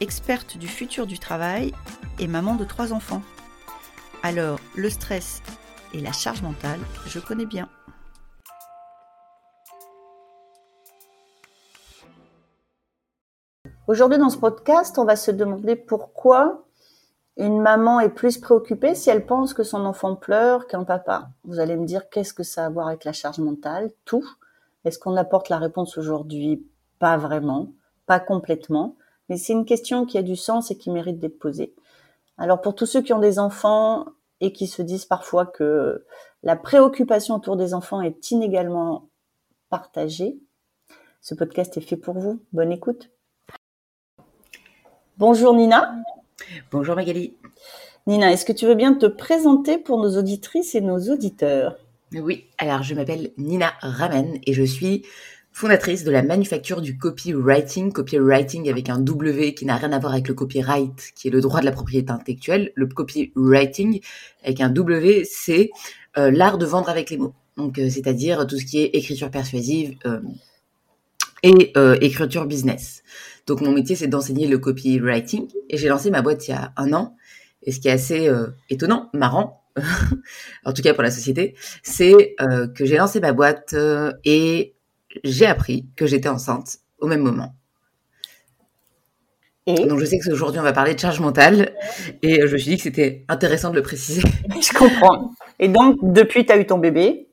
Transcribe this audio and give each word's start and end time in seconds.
experte 0.00 0.56
du 0.56 0.68
futur 0.68 1.06
du 1.06 1.18
travail 1.18 1.72
et 2.18 2.26
maman 2.26 2.54
de 2.54 2.64
trois 2.64 2.92
enfants. 2.92 3.22
Alors, 4.22 4.60
le 4.76 4.90
stress 4.90 5.42
et 5.94 6.00
la 6.00 6.12
charge 6.12 6.42
mentale, 6.42 6.80
je 7.06 7.18
connais 7.18 7.46
bien. 7.46 7.68
Aujourd'hui, 13.86 14.18
dans 14.18 14.28
ce 14.28 14.36
podcast, 14.36 14.98
on 14.98 15.04
va 15.04 15.16
se 15.16 15.30
demander 15.30 15.74
pourquoi 15.74 16.64
une 17.38 17.62
maman 17.62 18.00
est 18.00 18.10
plus 18.10 18.36
préoccupée 18.36 18.94
si 18.94 19.08
elle 19.08 19.24
pense 19.24 19.54
que 19.54 19.62
son 19.62 19.86
enfant 19.86 20.16
pleure 20.16 20.66
qu'un 20.66 20.84
papa. 20.84 21.30
Vous 21.44 21.60
allez 21.60 21.76
me 21.76 21.86
dire 21.86 22.10
qu'est-ce 22.10 22.34
que 22.34 22.42
ça 22.42 22.64
a 22.64 22.66
à 22.66 22.68
voir 22.68 22.88
avec 22.88 23.04
la 23.04 23.12
charge 23.12 23.38
mentale? 23.38 23.90
Tout. 24.04 24.28
Est-ce 24.84 24.98
qu'on 24.98 25.16
apporte 25.16 25.48
la 25.48 25.58
réponse 25.58 25.96
aujourd'hui? 25.96 26.66
Pas 26.98 27.16
vraiment, 27.16 27.72
pas 28.06 28.20
complètement, 28.20 28.96
mais 29.28 29.36
c'est 29.36 29.52
une 29.52 29.64
question 29.64 30.06
qui 30.06 30.18
a 30.18 30.22
du 30.22 30.36
sens 30.36 30.70
et 30.70 30.78
qui 30.78 30.90
mérite 30.90 31.18
d'être 31.18 31.38
posée. 31.38 31.74
Alors 32.36 32.60
pour 32.60 32.74
tous 32.74 32.86
ceux 32.86 33.02
qui 33.02 33.12
ont 33.12 33.18
des 33.18 33.38
enfants 33.38 34.06
et 34.40 34.52
qui 34.52 34.66
se 34.66 34.82
disent 34.82 35.04
parfois 35.04 35.46
que 35.46 36.04
la 36.42 36.56
préoccupation 36.56 37.34
autour 37.34 37.56
des 37.56 37.74
enfants 37.74 38.00
est 38.00 38.30
inégalement 38.30 39.08
partagée, 39.70 40.38
ce 41.20 41.34
podcast 41.34 41.76
est 41.76 41.82
fait 41.82 41.96
pour 41.96 42.14
vous. 42.18 42.40
Bonne 42.52 42.72
écoute. 42.72 43.10
Bonjour 45.18 45.52
Nina. 45.52 45.94
Bonjour 46.70 46.94
Magali. 46.94 47.34
Nina, 48.06 48.32
est-ce 48.32 48.44
que 48.44 48.52
tu 48.52 48.66
veux 48.66 48.76
bien 48.76 48.94
te 48.94 49.06
présenter 49.06 49.76
pour 49.76 49.98
nos 49.98 50.16
auditrices 50.16 50.74
et 50.74 50.80
nos 50.80 51.10
auditeurs? 51.12 51.76
Oui, 52.14 52.46
alors 52.56 52.82
je 52.82 52.94
m'appelle 52.94 53.32
Nina 53.36 53.72
Ramen 53.82 54.38
et 54.46 54.54
je 54.54 54.62
suis 54.62 55.04
fondatrice 55.58 56.04
de 56.04 56.12
la 56.12 56.22
manufacture 56.22 56.80
du 56.80 56.96
copywriting, 56.96 57.92
copywriting 57.92 58.70
avec 58.70 58.88
un 58.90 59.00
W 59.00 59.54
qui 59.54 59.66
n'a 59.66 59.74
rien 59.74 59.90
à 59.90 59.98
voir 59.98 60.12
avec 60.12 60.28
le 60.28 60.34
copyright, 60.34 61.12
qui 61.16 61.26
est 61.26 61.30
le 61.32 61.40
droit 61.40 61.58
de 61.58 61.64
la 61.64 61.72
propriété 61.72 62.12
intellectuelle. 62.12 62.70
Le 62.76 62.86
copywriting 62.86 64.00
avec 64.44 64.60
un 64.60 64.68
W, 64.68 65.24
c'est 65.24 65.70
euh, 66.16 66.30
l'art 66.30 66.58
de 66.58 66.64
vendre 66.64 66.88
avec 66.88 67.10
les 67.10 67.18
mots. 67.18 67.34
Donc, 67.56 67.80
euh, 67.80 67.90
c'est-à-dire 67.90 68.46
tout 68.46 68.56
ce 68.56 68.64
qui 68.64 68.78
est 68.78 68.90
écriture 68.94 69.32
persuasive 69.32 69.96
euh, 70.06 70.20
et 71.42 71.72
écriture 72.02 72.46
business. 72.46 73.02
Donc, 73.48 73.60
mon 73.60 73.72
métier, 73.72 73.96
c'est 73.96 74.06
d'enseigner 74.06 74.46
le 74.46 74.58
copywriting. 74.58 75.48
Et 75.70 75.76
j'ai 75.76 75.88
lancé 75.88 76.12
ma 76.12 76.22
boîte 76.22 76.46
il 76.46 76.52
y 76.52 76.54
a 76.54 76.72
un 76.76 76.92
an. 76.92 77.16
Et 77.64 77.72
ce 77.72 77.80
qui 77.80 77.88
est 77.88 77.92
assez 77.92 78.30
étonnant, 78.70 79.10
marrant, 79.12 79.64
en 80.64 80.72
tout 80.72 80.82
cas 80.82 80.94
pour 80.94 81.02
la 81.02 81.10
société, 81.10 81.56
c'est 81.82 82.36
que 82.38 82.84
j'ai 82.84 82.96
lancé 82.96 83.18
ma 83.18 83.32
boîte 83.32 83.74
et 84.24 84.74
j'ai 85.24 85.46
appris 85.46 85.86
que 85.96 86.06
j'étais 86.06 86.28
enceinte 86.28 86.78
au 87.00 87.06
même 87.06 87.22
moment. 87.22 87.54
Et 89.66 89.84
Donc 89.86 89.98
je 90.00 90.06
sais 90.06 90.18
que 90.18 90.32
aujourd'hui 90.32 90.58
on 90.60 90.62
va 90.62 90.72
parler 90.72 90.94
de 90.94 90.98
charge 90.98 91.20
mentale 91.20 91.74
et 92.22 92.46
je 92.46 92.52
me 92.52 92.58
suis 92.58 92.70
dit 92.70 92.76
que 92.78 92.82
c'était 92.84 93.26
intéressant 93.28 93.68
de 93.70 93.74
le 93.74 93.82
préciser. 93.82 94.22
Je 94.60 94.72
comprends. 94.76 95.32
Et 95.58 95.68
donc 95.68 95.98
depuis 96.02 96.46
tu 96.46 96.52
as 96.52 96.56
eu 96.56 96.64
ton 96.64 96.78
bébé? 96.78 97.28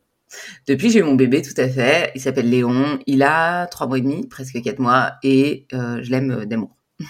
Depuis 0.68 0.90
j'ai 0.90 1.00
eu 1.00 1.04
mon 1.04 1.16
bébé 1.16 1.42
tout 1.42 1.54
à 1.56 1.70
fait. 1.70 2.12
Il 2.14 2.20
s'appelle 2.20 2.50
Léon. 2.50 3.00
Il 3.08 3.24
a 3.24 3.68
trois 3.68 3.88
mois 3.88 4.00
et 4.00 4.02
demi, 4.02 4.28
presque 4.28 4.62
quatre 4.62 4.80
mois 4.80 5.14
et 5.24 5.66
euh, 5.74 6.00
je 6.02 6.12
l'aime 6.12 6.44
d'amour. 6.44 6.72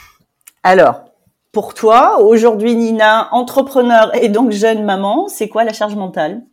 Alors 0.63 1.05
pour 1.51 1.73
toi 1.73 2.21
aujourd'hui 2.21 2.75
Nina, 2.75 3.33
entrepreneur 3.33 4.15
et 4.15 4.29
donc 4.29 4.51
jeune 4.51 4.85
maman, 4.85 5.27
c'est 5.27 5.49
quoi 5.49 5.63
la 5.63 5.73
charge 5.73 5.95
mentale? 5.95 6.43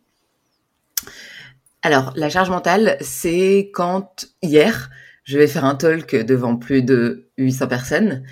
Alors, 1.85 2.13
la 2.15 2.29
charge 2.29 2.49
mentale, 2.49 2.95
c'est 3.01 3.69
quand 3.73 4.27
hier, 4.41 4.89
je 5.25 5.37
vais 5.37 5.47
faire 5.47 5.65
un 5.65 5.75
talk 5.75 6.15
devant 6.15 6.55
plus 6.55 6.81
de 6.81 7.27
800 7.37 7.67
personnes, 7.67 8.23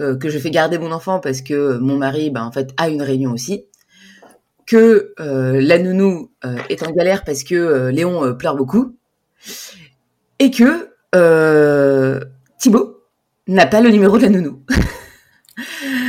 euh, 0.00 0.16
que 0.16 0.30
je 0.30 0.38
fais 0.38 0.52
garder 0.52 0.78
mon 0.78 0.92
enfant 0.92 1.18
parce 1.18 1.42
que 1.42 1.78
mon 1.78 1.98
mari, 1.98 2.30
ben, 2.30 2.44
en 2.44 2.52
fait, 2.52 2.72
a 2.76 2.88
une 2.88 3.02
réunion 3.02 3.32
aussi, 3.32 3.64
que 4.66 5.14
euh, 5.18 5.60
la 5.60 5.80
nounou 5.80 6.30
euh, 6.44 6.56
est 6.68 6.84
en 6.84 6.92
galère 6.92 7.24
parce 7.24 7.42
que 7.42 7.88
Léon 7.88 8.36
pleure 8.36 8.54
beaucoup, 8.54 8.96
et 10.38 10.52
que 10.52 10.88
Thibaut 12.58 13.02
n'a 13.48 13.66
pas 13.66 13.80
le 13.80 13.90
numéro 13.90 14.16
de 14.16 14.22
la 14.22 14.28
nounou. 14.28 14.62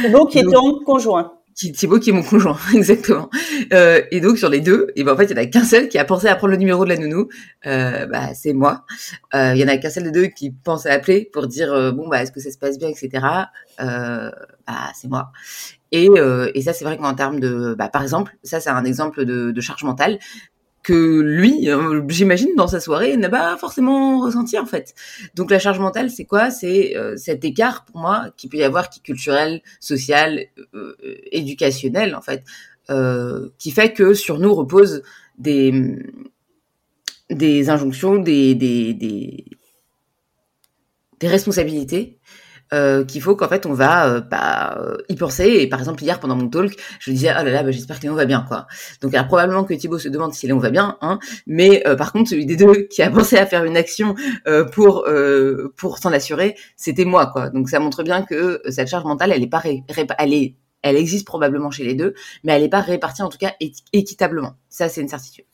Thibaut 0.04 0.28
qui 0.28 0.38
est 0.38 0.44
ton 0.44 0.80
conjoint. 0.86 1.34
Thibaut 1.53 2.00
qui 2.00 2.09
est 2.09 2.14
mon 2.14 2.24
conjoint, 2.24 2.58
exactement. 2.74 3.30
Euh, 3.74 4.02
et 4.12 4.22
donc 4.22 4.38
sur 4.38 4.50
les 4.50 4.62
deux, 4.62 4.88
et 4.96 5.03
ben 5.03 5.14
en 5.14 5.18
fait 5.18 5.25
il 5.25 5.31
y 5.31 5.40
en 5.40 5.41
a 5.41 5.46
qu'un 5.46 5.64
seul 5.64 5.88
qui 5.88 5.97
a 5.97 6.06
pensé 6.06 6.28
à 6.28 6.36
prendre 6.36 6.52
le 6.52 6.58
numéro 6.58 6.84
de 6.84 6.90
la 6.90 6.97
nounou, 6.97 7.30
euh, 7.66 8.06
bah 8.08 8.34
c'est 8.34 8.53
moi. 8.53 8.86
Euh, 9.34 9.53
il 9.56 9.62
y 9.62 9.63
en 9.63 9.68
a 9.68 9.78
qu'un 9.78 9.90
seul 9.90 10.03
des 10.03 10.12
deux 10.12 10.28
qui 10.28 10.52
pense 10.52 10.86
à 10.86 10.94
appeler 10.94 11.30
pour 11.31 11.47
dire 11.47 11.72
euh, 11.74 11.92
bon 11.92 12.08
bah 12.08 12.22
est-ce 12.22 12.31
que 12.31 12.40
ça 12.40 12.52
se 12.52 12.58
passe 12.58 12.78
bien, 12.78 12.90
etc. 12.90 13.25
Euh, 13.80 14.31
bah 14.68 14.92
c'est 14.96 15.08
moi. 15.08 15.31
Et, 15.92 16.09
et 16.56 16.62
ça 16.63 16.74
c'est 16.74 16.86
vrai 16.86 16.97
qu'en 16.97 17.13
termes 17.13 17.40
de, 17.40 17.75
bah 17.78 17.88
par 17.88 18.02
exemple, 18.02 18.36
ça 18.42 18.59
c'est 18.59 18.72
un 18.72 18.84
exemple 18.84 19.25
de, 19.25 19.52
de 19.52 19.62
charge 19.62 19.84
mentale 19.84 20.18
que 20.84 21.22
lui, 21.22 21.70
euh, 21.70 22.04
j'imagine, 22.10 22.50
dans 22.56 22.68
sa 22.68 22.80
soirée, 22.80 23.16
n'a 23.16 23.30
pas 23.30 23.58
forcément 23.58 24.20
ressenti 24.20 24.60
en 24.60 24.66
fait. 24.66 24.94
Donc 25.34 25.50
la 25.50 25.58
charge 25.58 25.80
mentale, 25.80 26.12
c'est 26.12 26.26
quoi? 26.26 26.52
C'est 26.52 26.96
euh, 26.98 27.16
cet 27.16 27.46
écart 27.46 27.86
pour 27.86 28.00
moi 28.00 28.26
qui 28.36 28.50
peut 28.50 28.58
y 28.58 28.64
avoir, 28.64 28.90
qui 28.90 29.00
est 29.00 29.04
culturel, 29.04 29.62
social, 29.80 30.46
euh, 30.74 30.96
éducationnel 31.32 32.16
en 32.16 32.22
fait, 32.22 32.44
qui 33.58 33.72
fait 33.72 33.94
que 33.94 34.14
sur 34.14 34.40
nous 34.40 34.54
reposent 34.54 35.04
des 35.38 35.74
des 37.30 37.70
injonctions, 37.70 38.18
des 38.18 38.54
des, 38.54 38.94
des, 38.94 39.46
des 41.20 41.28
responsabilités 41.28 42.20
euh, 42.74 43.06
qu'il 43.06 43.22
faut 43.22 43.36
qu'en 43.36 43.48
fait 43.48 43.66
on 43.66 43.74
va 43.74 44.08
euh, 44.08 44.22
bah, 44.22 44.78
euh, 44.80 44.98
y 45.10 45.16
penser. 45.16 45.46
Et 45.46 45.68
par 45.68 45.80
exemple 45.80 46.04
hier 46.04 46.20
pendant 46.20 46.36
mon 46.36 46.50
talk, 46.50 46.76
je 47.00 47.12
disais 47.12 47.30
oh 47.32 47.44
là 47.44 47.52
là, 47.52 47.64
bah, 47.64 47.72
j'espère 47.72 48.00
que 48.00 48.04
Léon 48.04 48.16
va 48.16 48.26
bien 48.26 48.44
quoi. 48.48 48.68
Donc 49.02 49.14
alors 49.14 49.28
probablement 49.28 49.64
que 49.64 49.74
Thibaut 49.74 50.00
se 50.00 50.10
demande 50.10 50.34
si 50.34 50.48
Léon 50.48 50.58
va 50.58 50.70
bien, 50.70 50.98
hein, 51.02 51.20
mais 51.48 51.84
par 51.98 52.12
contre 52.12 52.32
celui 52.32 52.46
des 52.46 52.56
deux 52.56 52.88
qui 52.90 53.02
a 53.02 53.10
pensé 53.10 53.38
à 53.38 53.46
faire 53.46 53.64
une 53.64 53.78
action 53.78 54.16
pour 54.72 55.06
pour 55.78 55.98
s'en 56.00 56.12
assurer, 56.12 56.56
c'était 56.76 57.06
moi 57.06 57.28
quoi. 57.28 57.50
Donc 57.50 57.70
ça 57.70 57.80
montre 57.80 58.04
bien 58.04 58.24
que 58.24 58.62
cette 58.70 58.88
charge 58.88 59.06
mentale, 59.06 59.32
elle 59.32 59.44
est 59.44 59.48
pas 59.48 59.62
elle 60.18 60.34
est 60.34 60.56
elle 60.82 60.98
existe 60.98 61.26
probablement 61.26 61.72
chez 61.72 61.84
les 61.84 61.96
deux, 61.96 62.14
mais 62.44 62.54
elle 62.54 62.62
n'est 62.62 62.70
pas 62.70 62.82
répartie 62.82 63.22
en 63.22 63.30
tout 63.30 63.38
cas 63.38 63.54
équitablement. 63.94 64.56
Ça 64.70 64.90
c'est 64.90 65.02
une 65.02 65.08
certitude 65.08 65.46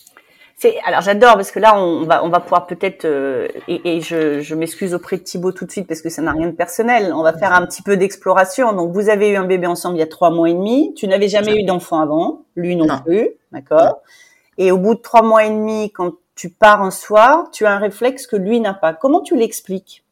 alors 0.83 1.01
j'adore 1.01 1.35
parce 1.35 1.51
que 1.51 1.59
là 1.59 1.79
on 1.79 2.03
va 2.03 2.23
on 2.23 2.29
va 2.29 2.39
pouvoir 2.39 2.67
peut-être 2.67 3.05
euh, 3.05 3.47
et, 3.67 4.01
je, 4.01 4.41
je 4.41 4.55
m'excuse 4.55 4.93
auprès 4.93 5.17
de 5.17 5.23
Thibaut 5.23 5.51
tout 5.51 5.65
de 5.65 5.71
suite 5.71 5.87
parce 5.87 6.01
que 6.01 6.09
ça 6.09 6.21
n'a 6.21 6.31
rien 6.31 6.47
de 6.47 6.55
personnel. 6.55 7.13
On 7.13 7.23
va 7.23 7.33
faire 7.33 7.53
un 7.53 7.65
petit 7.65 7.81
peu 7.81 7.97
d'exploration. 7.97 8.73
Donc 8.73 8.91
vous 8.91 9.09
avez 9.09 9.29
eu 9.29 9.35
un 9.35 9.45
bébé 9.45 9.67
ensemble 9.67 9.95
il 9.95 9.99
y 9.99 10.03
a 10.03 10.07
trois 10.07 10.31
mois 10.31 10.49
et 10.49 10.53
demi. 10.53 10.93
Tu 10.95 11.07
n'avais 11.07 11.29
jamais 11.29 11.55
eu 11.61 11.63
d'enfant 11.63 12.01
avant, 12.01 12.45
lui 12.55 12.75
non, 12.75 12.87
plus, 13.05 13.29
d'accord? 13.51 14.01
Et 14.57 14.71
au 14.71 14.77
bout 14.77 14.95
de 14.95 14.99
trois 14.99 15.21
mois 15.21 15.45
et 15.45 15.49
demi, 15.49 15.91
quand 15.91 16.13
tu 16.35 16.49
pars 16.49 16.81
un 16.81 16.91
soir, 16.91 17.49
tu 17.51 17.65
as 17.65 17.71
un 17.71 17.79
réflexe 17.79 18.27
que 18.27 18.35
lui 18.35 18.59
n'a 18.59 18.73
pas. 18.73 18.93
Comment 18.93 19.21
tu 19.21 19.37
l'expliques? 19.37 20.03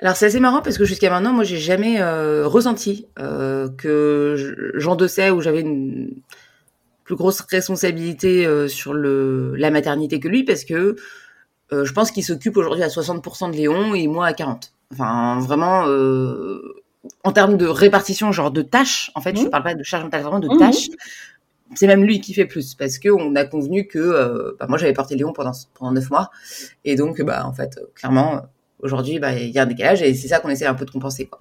Alors 0.00 0.16
c'est 0.16 0.26
assez 0.26 0.40
marrant 0.40 0.62
parce 0.62 0.78
que 0.78 0.84
jusqu'à 0.86 1.10
maintenant, 1.10 1.32
moi 1.32 1.44
j'ai 1.44 1.58
jamais 1.58 2.00
euh, 2.00 2.46
ressenti 2.46 3.06
euh, 3.18 3.68
que 3.76 4.72
j'endossais 4.76 5.28
ou 5.28 5.42
j'avais 5.42 5.60
une 5.60 6.22
plus 7.10 7.16
grosse 7.16 7.40
responsabilité 7.40 8.46
euh, 8.46 8.68
sur 8.68 8.94
le, 8.94 9.56
la 9.56 9.72
maternité 9.72 10.20
que 10.20 10.28
lui 10.28 10.44
parce 10.44 10.64
que 10.64 10.94
euh, 11.72 11.84
je 11.84 11.92
pense 11.92 12.12
qu'il 12.12 12.22
s'occupe 12.22 12.56
aujourd'hui 12.56 12.84
à 12.84 12.88
60% 12.88 13.50
de 13.50 13.56
Léon 13.56 13.96
et 13.96 14.06
moi 14.06 14.26
à 14.26 14.32
40. 14.32 14.72
Enfin, 14.92 15.40
vraiment, 15.40 15.88
euh, 15.88 16.84
en 17.24 17.32
termes 17.32 17.56
de 17.56 17.66
répartition, 17.66 18.30
genre 18.30 18.52
de 18.52 18.62
tâches, 18.62 19.10
en 19.16 19.20
fait, 19.20 19.34
je 19.34 19.42
ne 19.42 19.46
mmh. 19.46 19.50
parle 19.50 19.62
pas 19.64 19.74
de 19.74 19.82
charge 19.82 20.04
mentale, 20.04 20.22
vraiment 20.22 20.38
de 20.38 20.48
mmh. 20.48 20.58
tâches. 20.58 20.88
C'est 21.74 21.88
même 21.88 22.04
lui 22.04 22.20
qui 22.20 22.32
fait 22.32 22.46
plus 22.46 22.74
parce 22.76 22.98
que 22.98 23.08
on 23.08 23.34
a 23.34 23.44
convenu 23.44 23.88
que 23.88 24.56
bah, 24.58 24.66
moi 24.68 24.78
j'avais 24.78 24.92
porté 24.92 25.16
Léon 25.16 25.32
pendant 25.32 25.52
pendant 25.74 25.92
neuf 25.92 26.10
mois 26.10 26.30
et 26.84 26.96
donc 26.96 27.22
bah 27.22 27.46
en 27.46 27.52
fait 27.52 27.78
clairement 27.94 28.42
aujourd'hui 28.80 29.20
bah 29.20 29.34
il 29.34 29.50
y 29.50 29.58
a 29.60 29.62
un 29.62 29.66
décalage 29.66 30.02
et 30.02 30.12
c'est 30.14 30.26
ça 30.26 30.40
qu'on 30.40 30.48
essaie 30.48 30.66
un 30.66 30.74
peu 30.74 30.84
de 30.84 30.90
compenser 30.90 31.26
quoi. 31.26 31.40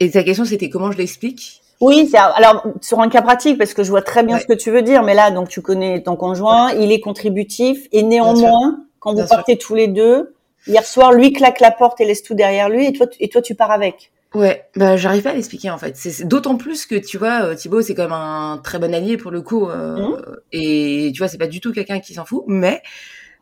et 0.00 0.10
ta 0.10 0.24
question 0.24 0.44
c'était 0.44 0.68
comment 0.68 0.90
je 0.90 0.98
l'explique? 0.98 1.62
Oui, 1.80 2.08
c'est 2.10 2.18
alors 2.18 2.66
sur 2.80 3.00
un 3.00 3.08
cas 3.08 3.22
pratique 3.22 3.56
parce 3.58 3.74
que 3.74 3.82
je 3.84 3.90
vois 3.90 4.02
très 4.02 4.22
bien 4.22 4.38
ce 4.38 4.46
que 4.46 4.52
tu 4.54 4.70
veux 4.70 4.82
dire, 4.82 5.02
mais 5.02 5.14
là 5.14 5.30
donc 5.30 5.48
tu 5.48 5.62
connais 5.62 6.02
ton 6.02 6.16
conjoint, 6.16 6.72
il 6.72 6.90
est 6.92 7.00
contributif 7.00 7.86
et 7.92 8.02
néanmoins 8.02 8.80
quand 9.00 9.14
vous 9.14 9.26
partez 9.26 9.56
tous 9.56 9.74
les 9.74 9.86
deux, 9.88 10.34
hier 10.66 10.84
soir 10.84 11.12
lui 11.12 11.32
claque 11.32 11.60
la 11.60 11.70
porte 11.70 12.00
et 12.00 12.04
laisse 12.04 12.22
tout 12.22 12.34
derrière 12.34 12.68
lui 12.68 12.86
et 12.86 12.92
toi 12.92 13.06
et 13.20 13.28
toi 13.28 13.40
tu 13.42 13.54
pars 13.54 13.70
avec. 13.70 14.10
Ouais, 14.34 14.66
bah 14.76 14.98
j'arrive 14.98 15.22
pas 15.22 15.30
à 15.30 15.34
l'expliquer 15.34 15.70
en 15.70 15.78
fait. 15.78 15.96
C'est 15.96 16.28
d'autant 16.28 16.56
plus 16.56 16.84
que 16.84 16.96
tu 16.96 17.16
vois, 17.16 17.44
euh, 17.44 17.54
Thibaut 17.54 17.80
c'est 17.80 17.94
quand 17.94 18.02
même 18.02 18.12
un 18.12 18.60
très 18.62 18.78
bon 18.78 18.92
allié 18.92 19.16
pour 19.16 19.30
le 19.30 19.40
coup, 19.40 19.68
euh, 19.70 19.96
Mhm. 19.96 20.22
et 20.52 21.10
tu 21.14 21.18
vois 21.18 21.28
c'est 21.28 21.38
pas 21.38 21.46
du 21.46 21.60
tout 21.60 21.72
quelqu'un 21.72 22.00
qui 22.00 22.12
s'en 22.12 22.26
fout. 22.26 22.42
Mais 22.46 22.82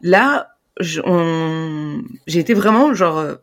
là, 0.00 0.50
j'ai 0.79 2.39
été 2.39 2.55
vraiment 2.55 2.94
genre 2.94 3.19
euh, 3.19 3.35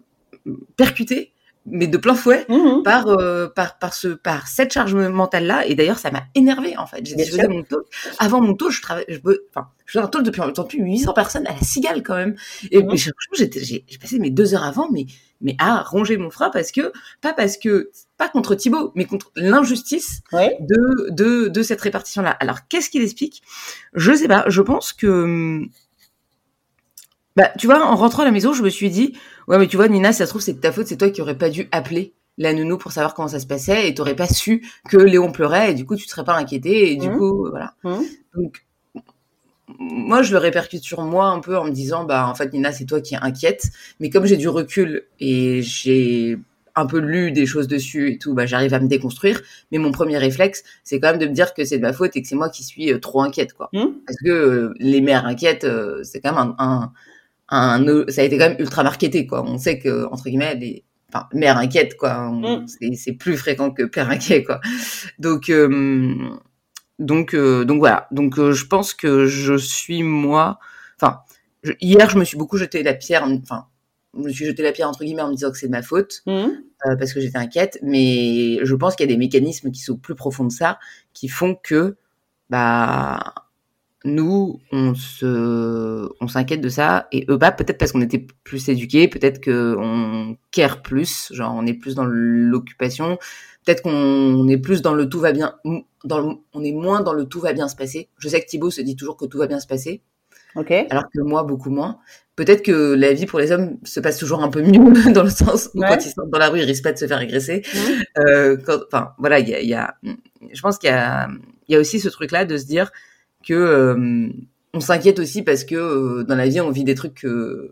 percutée, 0.78 1.32
mais 1.65 1.88
de 1.88 1.98
plein 1.98 2.15
fouet 2.15 2.45
Mhm. 2.50 2.83
par 2.83 3.07
euh, 3.07 3.48
par 3.48 3.80
par 3.80 3.94
ce 3.94 4.10
par 4.10 4.48
cette 4.48 4.74
charge 4.74 4.94
mentale 4.95 5.45
là. 5.45 5.65
Et 5.65 5.75
d'ailleurs 5.75 6.00
ça 6.00 6.12
m'a 6.12 6.24
énervé 6.36 6.75
en 6.77 6.86
fait. 6.88 7.06
J'ai 7.06 7.18
je 7.24 7.31
faisais 7.31 7.48
mon 7.48 7.63
talk. 7.63 7.83
Avant 8.19 8.42
mon 8.42 8.54
talk, 8.54 8.71
je 8.71 8.81
travaillais, 8.81 9.06
je, 9.10 9.19
enfin 9.56 9.69
je 9.86 9.94
faisais 9.94 10.04
un 10.06 10.07
talk 10.07 10.24
depuis 10.24 10.42
temps 10.54 10.63
depuis 10.63 10.80
800 10.81 11.13
personnes 11.13 11.48
à 11.48 11.54
la 11.54 11.62
cigale 11.62 12.04
quand 12.04 12.15
même. 12.15 12.36
Et 12.71 12.80
franchement, 12.80 13.13
j'étais 13.38 13.63
j'ai 13.63 13.86
j'ai 13.88 13.98
passé 13.98 14.19
mes 14.19 14.30
deux 14.30 14.54
heures 14.54 14.63
avant, 14.65 14.89
mais 14.92 15.06
mais 15.42 15.56
à 15.60 15.81
ronger 15.83 16.18
mon 16.18 16.30
frein 16.30 16.50
parce 16.50 16.71
que 16.71 16.92
pas 17.21 17.33
parce 17.33 17.57
que 17.57 17.92
pas 18.18 18.30
contre 18.30 18.56
Thibaut, 18.56 18.92
mais 18.95 19.06
contre 19.06 19.31
l'injustice 19.36 20.21
Ouais. 20.31 20.57
de 20.62 21.10
de 21.12 21.48
de 21.48 21.63
cette 21.63 21.81
répartition 21.81 22.21
là. 22.21 22.31
Alors 22.39 22.68
qu'est-ce 22.68 22.89
qu'il 22.89 23.04
explique? 23.04 23.42
Je 23.94 24.13
sais 24.13 24.27
pas. 24.27 24.45
Je 24.48 24.62
pense 24.62 24.94
que 24.94 25.07
hum, 25.07 25.69
bah 27.35 27.51
tu 27.57 27.68
vois, 27.68 27.83
en 27.85 27.95
rentrant 27.95 28.21
à 28.24 28.25
la 28.25 28.31
maison, 28.31 28.53
je 28.53 28.63
me 28.63 28.69
suis 28.69 28.89
dit 28.89 29.13
ouais 29.47 29.57
mais 29.57 29.68
tu 29.68 29.75
vois 29.77 29.88
Nina, 29.88 30.12
si 30.12 30.19
ça 30.19 30.25
se 30.25 30.30
trouve 30.31 30.41
c'est 30.41 30.53
de 30.53 30.59
ta 30.59 30.71
faute, 30.71 30.88
c'est 30.88 30.97
toi 30.97 31.09
qui 31.09 31.21
aurais 31.21 31.38
pas 31.38 31.50
dû 31.50 31.68
appeler 31.71 32.13
la 32.38 32.53
nounou 32.53 32.77
pour 32.77 32.91
savoir 32.91 33.13
comment 33.13 33.27
ça 33.27 33.39
se 33.39 33.45
passait 33.47 33.88
et 33.88 33.94
t'aurais 33.94 34.15
pas 34.15 34.27
su 34.27 34.65
que 34.89 34.97
Léon 34.97 35.31
pleurait 35.31 35.71
et 35.71 35.74
du 35.75 35.85
coup 35.85 35.95
tu 35.95 36.06
te 36.06 36.12
serais 36.12 36.24
pas 36.24 36.35
inquiété 36.35 36.91
et 36.91 36.95
du 36.97 37.09
Mhm. 37.09 37.18
coup 37.18 37.50
voilà. 37.50 37.74
Mhm. 37.83 38.03
Donc 38.35 38.65
moi, 39.80 40.21
je 40.24 40.31
le 40.33 40.38
répercute 40.39 40.83
sur 40.83 41.01
moi 41.01 41.27
un 41.27 41.39
peu 41.39 41.57
en 41.57 41.63
me 41.65 41.71
disant, 41.71 42.03
bah, 42.03 42.27
en 42.27 42.35
fait, 42.35 42.51
Nina, 42.53 42.71
c'est 42.71 42.85
toi 42.85 43.00
qui 43.01 43.15
inquiète. 43.15 43.69
Mais 44.00 44.09
comme 44.09 44.25
j'ai 44.25 44.36
du 44.38 44.50
recul 44.50 45.03
et 45.19 45.62
j'ai 45.62 46.38
un 46.75 46.86
peu 46.86 47.00
lu 47.00 47.31
des 47.31 47.45
choses 47.45 47.68
dessus 47.68 48.12
et 48.12 48.18
tout, 48.18 48.33
bah, 48.33 48.45
j'arrive 48.45 48.74
à 48.74 48.79
me 48.79 48.88
déconstruire. 48.88 49.41
Mais 49.71 49.77
mon 49.77 49.91
premier 49.91 50.18
réflexe, 50.18 50.63
c'est 50.83 51.00
quand 51.00 51.09
même 51.12 51.19
de 51.19 51.27
me 51.27 51.33
dire 51.33 51.53
que 51.53 51.63
c'est 51.63 51.77
de 51.77 51.81
ma 51.81 51.94
faute 51.94 52.15
et 52.15 52.21
que 52.21 52.27
c'est 52.27 52.36
moi 52.36 52.50
qui 52.50 52.63
suis 52.63 52.91
euh, 52.91 53.00
trop 53.00 53.21
inquiète, 53.21 53.53
quoi. 53.53 53.69
Mhm. 53.74 53.94
Parce 54.06 54.18
que 54.19 54.29
euh, 54.29 54.74
les 54.79 55.00
mères 55.01 55.25
inquiètes, 55.25 55.63
euh, 55.63 56.03
c'est 56.03 56.19
quand 56.19 56.33
même 56.33 56.56
un, 56.59 56.65
un, 56.65 56.91
un- 57.50 58.06
ça 58.10 58.22
a 58.22 58.24
été 58.25 58.38
quand 58.38 58.50
même 58.50 58.60
ultra 58.60 58.84
marketé, 58.84 59.28
quoi. 59.28 59.44
On 59.45 59.57
sait 59.57 59.80
que, 59.80 60.06
entre 60.12 60.25
guillemets, 60.25 60.56
les, 60.56 60.84
enfin, 61.10 61.28
mères 61.34 61.57
inquiètes, 61.57 61.98
quoi. 61.98 62.30
Mhm. 62.31 62.66
c'est- 62.95 63.13
plus 63.13 63.38
fréquent 63.38 63.72
que 63.72 63.84
père 63.84 64.10
inquiet, 64.10 64.44
quoi. 64.44 64.60
Donc, 65.19 65.50
euh, 65.50 66.16
donc, 67.00 67.34
euh, 67.36 67.66
donc 67.66 67.80
voilà. 67.80 68.07
Donc, 68.12 68.40
euh, 68.40 68.51
je 68.54 68.66
pense 68.66 68.94
que 68.94 69.25
je 69.25 69.56
suis 69.57 70.04
moi. 70.04 70.60
Enfin, 71.01 71.19
je- 71.63 71.74
hier, 71.81 72.10
je 72.10 72.18
me 72.18 72.24
suis 72.25 72.38
beaucoup 72.38 72.57
jeté 72.57 72.84
la 72.84 72.94
pierre. 72.94 73.24
en- 73.24 73.36
Enfin, 73.38 73.66
je 74.18 74.22
me 74.24 74.30
suis 74.30 74.46
jeté 74.46 74.63
la 74.63 74.72
pierre 74.72 74.89
entre 74.89 75.04
guillemets 75.04 75.24
en 75.24 75.30
me 75.30 75.36
disant 75.36 75.51
que 75.51 75.57
c'est 75.57 75.68
de 75.68 75.72
ma 75.72 75.81
faute 75.81 76.22
Mhm. 76.28 76.63
euh, 76.88 76.96
parce 76.98 77.13
que 77.13 77.19
j'étais 77.22 77.38
inquiète. 77.38 77.80
Mais 77.84 78.60
je 78.63 78.75
pense 78.75 78.96
qu'il 78.96 79.06
y 79.07 79.10
a 79.12 79.13
des 79.13 79.18
mécanismes 79.19 79.72
qui 79.72 79.81
sont 79.81 79.98
plus 79.98 80.16
profonds 80.16 80.46
de 80.46 80.51
ça, 80.51 80.80
qui 81.13 81.28
font 81.30 81.56
que, 81.56 81.96
bah, 82.50 83.34
nous, 84.05 84.59
on 84.71 84.94
se, 84.95 86.09
on 86.19 86.27
s'inquiète 86.27 86.61
de 86.61 86.69
ça 86.69 87.07
et 87.11 87.25
eux 87.29 87.38
pas. 87.39 87.51
Peut-être 87.51 87.77
parce 87.77 87.91
qu'on 87.91 88.01
était 88.01 88.25
plus 88.44 88.67
éduqués, 88.69 89.07
peut-être 89.07 89.39
que 89.39 89.75
on 89.79 90.35
care 90.51 90.81
plus, 90.81 91.31
genre 91.33 91.53
on 91.55 91.65
est 91.65 91.73
plus 91.73 91.95
dans 91.95 92.05
l'occupation. 92.05 93.17
Peut-être 93.65 93.81
qu'on 93.81 94.47
est 94.50 94.57
plus 94.57 94.81
dans 94.81 94.94
le 94.94 95.07
tout 95.07 95.19
va 95.21 95.31
bien, 95.31 95.55
dans 96.03 96.19
le, 96.19 96.35
on 96.53 96.63
est 96.63 96.73
moins 96.73 97.00
dans 97.01 97.13
le 97.13 97.25
tout 97.25 97.39
va 97.39 97.53
bien 97.53 97.67
se 97.69 97.75
passer. 97.77 98.09
Je 98.17 98.27
sais 98.27 98.41
que 98.41 98.45
Thibaut 98.47 98.71
se 98.71 98.81
dit 98.81 98.95
toujours 98.97 99.15
que 99.15 99.25
tout 99.25 99.38
va 99.38 99.47
bien 99.47 99.61
se 99.61 99.67
passer, 99.67 100.01
Ok. 100.55 100.71
alors 100.89 101.05
que 101.13 101.21
moi 101.21 101.44
beaucoup 101.44 101.69
moins. 101.69 102.00
Peut-être 102.35 102.61
que 102.63 102.94
la 102.95 103.13
vie 103.13 103.25
pour 103.25 103.39
les 103.39 103.51
hommes 103.53 103.77
se 103.83 104.00
passe 104.01 104.17
toujours 104.17 104.44
un 104.44 104.50
peu 104.50 104.61
mieux 104.63 105.11
dans 105.13 105.23
le 105.23 105.29
sens 105.29 105.69
où 105.75 105.79
Ouais. 105.79 105.88
quand 105.88 106.05
ils 106.05 106.09
sortent 106.11 106.29
dans 106.29 106.39
la 106.39 106.50
rue, 106.50 106.59
ils 106.59 106.65
risquent 106.65 106.83
pas 106.83 106.91
de 106.91 106.97
se 106.97 107.07
faire 107.07 107.19
agresser. 107.19 107.61
Euh, 108.17 108.57
quand, 108.65 108.79
enfin 108.88 109.13
voilà, 109.17 109.39
il 109.39 109.47
y 109.47 109.55
a, 109.55 109.61
y 109.61 109.73
a, 109.73 109.95
je 110.51 110.61
pense 110.61 110.77
qu'il 110.77 110.89
y 110.89 110.94
a, 110.94 111.29
il 111.69 111.73
y 111.73 111.75
a 111.77 111.79
aussi 111.79 112.01
ce 112.01 112.09
truc-là 112.09 112.44
de 112.44 112.57
se 112.57 112.65
dire 112.65 112.91
que 113.45 113.54
euh, 113.54 114.28
on 114.74 114.80
s'inquiète 114.80 115.19
aussi 115.19 115.42
parce 115.44 115.63
que 115.63 115.75
euh, 115.75 116.24
dans 116.24 116.36
la 116.36 116.48
vie 116.48 116.62
on 116.62 116.72
vit 116.72 116.84
des 116.84 116.95
trucs 116.95 117.16
que 117.16 117.72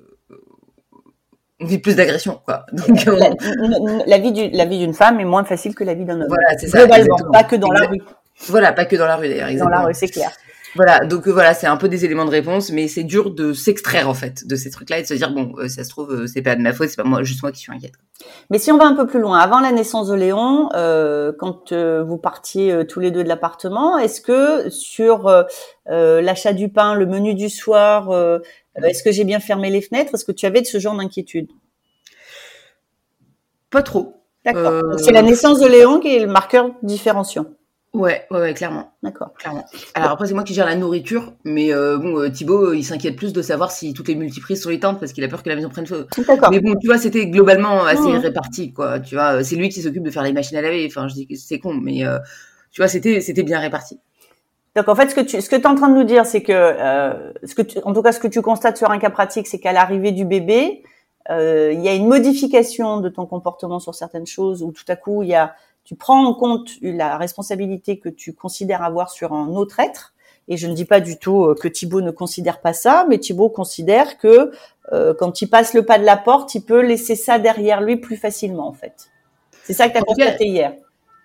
on 1.60 1.66
vit 1.66 1.78
plus 1.78 1.96
d'agression 1.96 2.40
quoi. 2.46 2.66
Donc 2.74 2.90
on- 3.08 4.04
La, 4.08 4.18
vie 4.18 4.32
du- 4.32 4.50
la 4.50 4.66
vie 4.66 4.80
d'une 4.80 4.94
femme 4.94 5.20
est 5.20 5.26
moins 5.26 5.44
facile 5.44 5.76
que 5.76 5.84
la 5.84 5.94
vie 5.94 6.06
d'un 6.06 6.20
homme. 6.22 6.28
voilà, 6.28 6.58
c'est 6.58 6.68
ça. 6.68 6.80
Globalement, 6.80 7.18
pas 7.32 7.44
que 7.44 7.56
dans 7.56 7.72
la 7.72 7.88
rue. 7.88 8.02
Voilà, 8.48 8.74
pas 8.74 8.86
que 8.86 8.96
dans 8.96 9.06
la 9.06 9.16
rue 9.18 9.30
d'ailleurs. 9.30 9.54
Dans 9.64 9.70
la 9.70 9.82
rue, 9.82 9.94
c'est 9.94 10.08
clair. 10.08 10.32
Voilà, 10.76 11.00
donc 11.06 11.28
euh, 11.28 11.32
voilà, 11.32 11.54
c'est 11.54 11.68
un 11.68 11.78
peu 11.78 11.90
des 11.90 12.06
éléments 12.06 12.26
de 12.26 12.30
réponse, 12.30 12.72
mais 12.72 12.88
c'est 12.88 13.04
dur 13.04 13.32
de 13.32 13.52
s'extraire 13.54 14.08
en 14.08 14.14
fait 14.14 14.48
de 14.48 14.56
ces 14.56 14.70
trucs-là 14.70 15.00
et 15.00 15.02
de 15.02 15.08
se 15.08 15.14
dire 15.14 15.32
bon, 15.32 15.54
euh, 15.58 15.68
ça 15.68 15.84
se 15.84 15.90
trouve 15.90 16.12
euh, 16.12 16.28
c'est 16.28 16.42
pas 16.42 16.56
de 16.56 16.62
ma 16.62 16.72
faute, 16.72 16.90
c'est 16.90 17.02
pas 17.02 17.04
moi, 17.04 17.24
juste 17.24 17.42
moi 17.44 17.52
qui 17.52 17.60
suis 17.60 17.72
inquiète. 17.72 17.94
Mais 18.50 18.60
si 18.60 18.72
on 18.72 18.78
va 18.78 18.86
un 18.86 18.96
peu 18.96 19.08
plus 19.08 19.20
loin, 19.20 19.40
avant 19.40 19.60
la 19.60 19.72
naissance 19.72 20.08
de 20.08 20.16
Léon, 20.16 20.70
euh, 20.74 21.32
quand 21.38 21.72
euh, 21.72 22.04
vous 22.04 22.18
partiez 22.18 22.72
euh, 22.72 22.84
tous 22.86 23.00
les 23.00 23.12
deux 23.12 23.24
de 23.24 23.28
l'appartement, 23.28 23.98
est-ce 23.98 24.22
que 24.22 24.70
sur 24.70 25.46
l'achat 25.88 26.54
du 26.54 26.70
pain, 26.70 26.96
le 26.96 27.06
menu 27.06 27.34
du 27.34 27.50
soir, 27.50 28.14
est-ce 28.82 29.04
que 29.04 29.12
j'ai 29.12 29.24
bien 29.24 29.40
fermé 29.40 29.70
les 29.70 29.82
fenêtres? 29.82 30.14
Est-ce 30.14 30.26
que 30.26 30.32
tu 30.32 30.46
avais 30.46 30.62
de 30.62 30.68
ce 30.68 30.80
genre 30.80 30.96
d'inquiétude? 30.96 31.50
Pas 33.70 33.82
trop. 33.82 34.22
D'accord. 34.46 35.00
C'est 35.00 35.12
la 35.12 35.22
naissance 35.22 35.60
de 35.60 35.68
Léon 35.68 36.00
qui 36.00 36.16
est 36.16 36.20
le 36.20 36.28
marqueur 36.28 36.72
différenciant. 36.82 37.46
Ouais, 37.94 38.26
ouais, 38.32 38.40
ouais, 38.40 38.54
clairement. 38.54 38.94
D'accord. 39.04 39.34
Clairement. 39.38 39.66
Alors 39.96 40.12
après, 40.12 40.26
c'est 40.26 40.34
moi 40.34 40.44
qui 40.44 40.54
gère 40.54 40.66
la 40.66 40.76
nourriture, 40.76 41.34
mais 41.44 41.74
euh, 41.74 41.98
bon, 41.98 42.18
euh, 42.20 42.30
Thibaut, 42.30 42.70
euh, 42.70 42.76
il 42.78 42.86
s'inquiète 42.86 43.18
plus 43.18 43.34
de 43.34 43.42
savoir 43.42 43.70
si 43.70 43.94
toutes 43.94 44.08
les 44.08 44.16
multiprises 44.16 44.64
sont 44.64 44.70
éteintes 44.70 44.98
parce 45.00 45.12
qu'il 45.12 45.24
a 45.26 45.28
peur 45.28 45.44
que 45.44 45.50
la 45.50 45.56
maison 45.58 45.68
prenne 45.68 45.86
feu. 45.86 46.08
D'accord. 46.26 46.52
Mais 46.52 46.62
bon, 46.62 46.76
tu 46.80 46.88
vois, 46.88 46.98
c'était 46.98 47.28
globalement 47.28 47.84
assez 47.84 48.02
Mhm. 48.02 48.20
réparti, 48.20 48.72
quoi. 48.72 49.02
Tu 49.02 49.16
vois, 49.16 49.44
c'est 49.44 49.58
lui 49.58 49.68
qui 49.68 49.82
s'occupe 49.82 50.04
de 50.04 50.10
faire 50.10 50.24
les 50.24 50.32
machines 50.32 50.56
à 50.58 50.62
laver. 50.62 50.86
Enfin, 50.88 51.10
je 51.10 51.16
dis 51.16 51.28
que 51.28 51.36
c'est 51.36 51.60
con, 51.60 51.74
mais 51.74 52.06
euh, 52.06 52.18
tu 52.72 52.80
vois, 52.82 52.88
c'était 52.88 53.20
c'était 53.20 53.44
bien 53.44 53.60
réparti. 53.60 54.00
Donc 54.78 54.88
en 54.88 54.96
fait, 54.96 55.10
ce 55.10 55.16
que 55.16 55.20
tu 55.22 55.42
ce 55.42 55.50
que 55.50 55.58
es 55.58 55.68
en 55.68 55.76
train 55.76 55.90
de 55.90 55.96
nous 55.96 56.06
dire, 56.06 56.26
c'est 56.26 56.44
que 56.44 56.54
euh, 56.54 57.34
ce 57.44 57.56
que 57.56 57.62
tu, 57.62 57.80
en 57.84 57.92
tout 57.92 58.02
cas 58.02 58.14
ce 58.14 58.22
que 58.22 58.30
tu 58.30 58.42
constates 58.42 58.78
sur 58.78 58.90
un 58.90 59.00
cas 59.00 59.10
pratique, 59.10 59.48
c'est 59.48 59.60
qu'à 59.60 59.74
l'arrivée 59.74 60.14
du 60.14 60.24
bébé, 60.24 60.82
euh, 61.30 61.72
il 61.74 61.82
y 61.82 61.90
a 61.90 61.94
une 61.94 62.08
modification 62.08 63.02
de 63.02 63.10
ton 63.10 63.26
comportement 63.26 63.82
sur 63.82 63.94
certaines 63.96 64.28
choses, 64.28 64.64
où 64.64 64.72
tout 64.72 64.86
à 64.88 64.96
coup 64.96 65.24
il 65.24 65.30
y 65.30 65.36
a 65.36 65.56
tu 65.92 65.98
prends 65.98 66.26
en 66.26 66.34
compte 66.34 66.70
la 66.82 67.18
responsabilité 67.18 68.00
que 68.00 68.08
tu 68.08 68.32
considères 68.32 68.82
avoir 68.82 69.10
sur 69.10 69.34
un 69.34 69.50
autre 69.50 69.82
être. 69.82 70.14
Et 70.48 70.56
je 70.56 70.68
ne 70.68 70.74
dis 70.74 70.86
pas 70.86 71.02
du 71.02 71.18
tout 71.18 71.44
euh, 71.44 71.54
que 71.54 71.68
Thibaut 71.68 72.00
ne 72.00 72.12
considère 72.12 72.62
pas 72.62 72.72
ça, 72.72 73.06
mais 73.10 73.18
Thibaut 73.18 73.50
considère 73.50 74.18
que 74.18 74.54
euh, 74.94 75.14
quand 75.14 75.42
il 75.42 75.50
passe 75.50 75.74
le 75.74 75.84
pas 75.84 76.00
de 76.00 76.06
la 76.06 76.16
porte, 76.16 76.56
il 76.56 76.62
peut 76.62 76.80
laisser 76.80 77.18
ça 77.18 77.40
derrière 77.40 77.82
lui 77.82 77.98
plus 77.98 78.16
facilement, 78.16 78.70
en 78.70 78.74
fait. 78.74 79.10
C'est 79.64 79.74
ça 79.74 79.90
que 79.90 79.92
tu 79.92 79.98
as 79.98 80.04
constaté 80.04 80.46
hier. 80.46 80.76